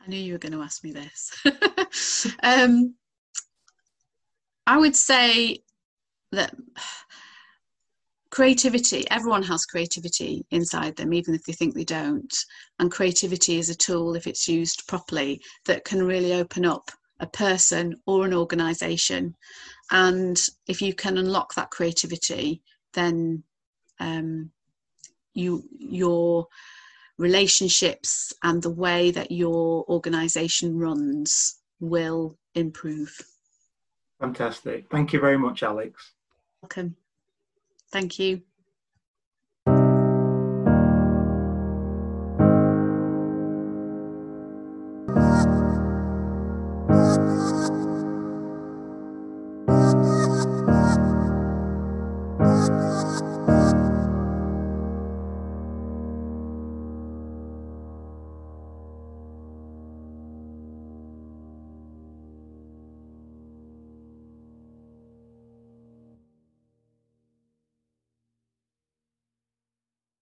I 0.00 0.08
knew 0.08 0.18
you 0.18 0.34
were 0.34 0.38
going 0.38 0.52
to 0.52 0.62
ask 0.62 0.84
me 0.84 0.92
this. 0.92 2.36
um, 2.42 2.94
I 4.66 4.78
would 4.78 4.96
say 4.96 5.62
that 6.32 6.54
creativity 8.30 9.08
everyone 9.10 9.42
has 9.42 9.64
creativity 9.64 10.44
inside 10.50 10.94
them 10.96 11.14
even 11.14 11.34
if 11.34 11.42
they 11.44 11.52
think 11.52 11.74
they 11.74 11.84
don't 11.84 12.34
and 12.78 12.90
creativity 12.90 13.58
is 13.58 13.70
a 13.70 13.74
tool 13.74 14.14
if 14.14 14.26
it's 14.26 14.48
used 14.48 14.86
properly 14.88 15.40
that 15.64 15.84
can 15.84 16.04
really 16.04 16.34
open 16.34 16.66
up 16.66 16.90
a 17.20 17.26
person 17.26 17.94
or 18.04 18.26
an 18.26 18.34
organization 18.34 19.34
and 19.90 20.38
if 20.66 20.82
you 20.82 20.92
can 20.92 21.16
unlock 21.16 21.54
that 21.54 21.70
creativity 21.70 22.60
then 22.92 23.42
um, 24.00 24.50
you 25.34 25.64
your 25.78 26.48
relationships 27.18 28.32
and 28.42 28.62
the 28.62 28.70
way 28.70 29.10
that 29.10 29.30
your 29.30 29.84
organization 29.88 30.78
runs 30.78 31.58
will 31.80 32.36
improve. 32.54 33.20
Fantastic. 34.20 34.86
Thank 34.90 35.12
you 35.12 35.20
very 35.20 35.38
much 35.38 35.62
alex. 35.62 36.12
Welcome. 36.62 36.96
Thank 37.90 38.18
you. 38.18 38.42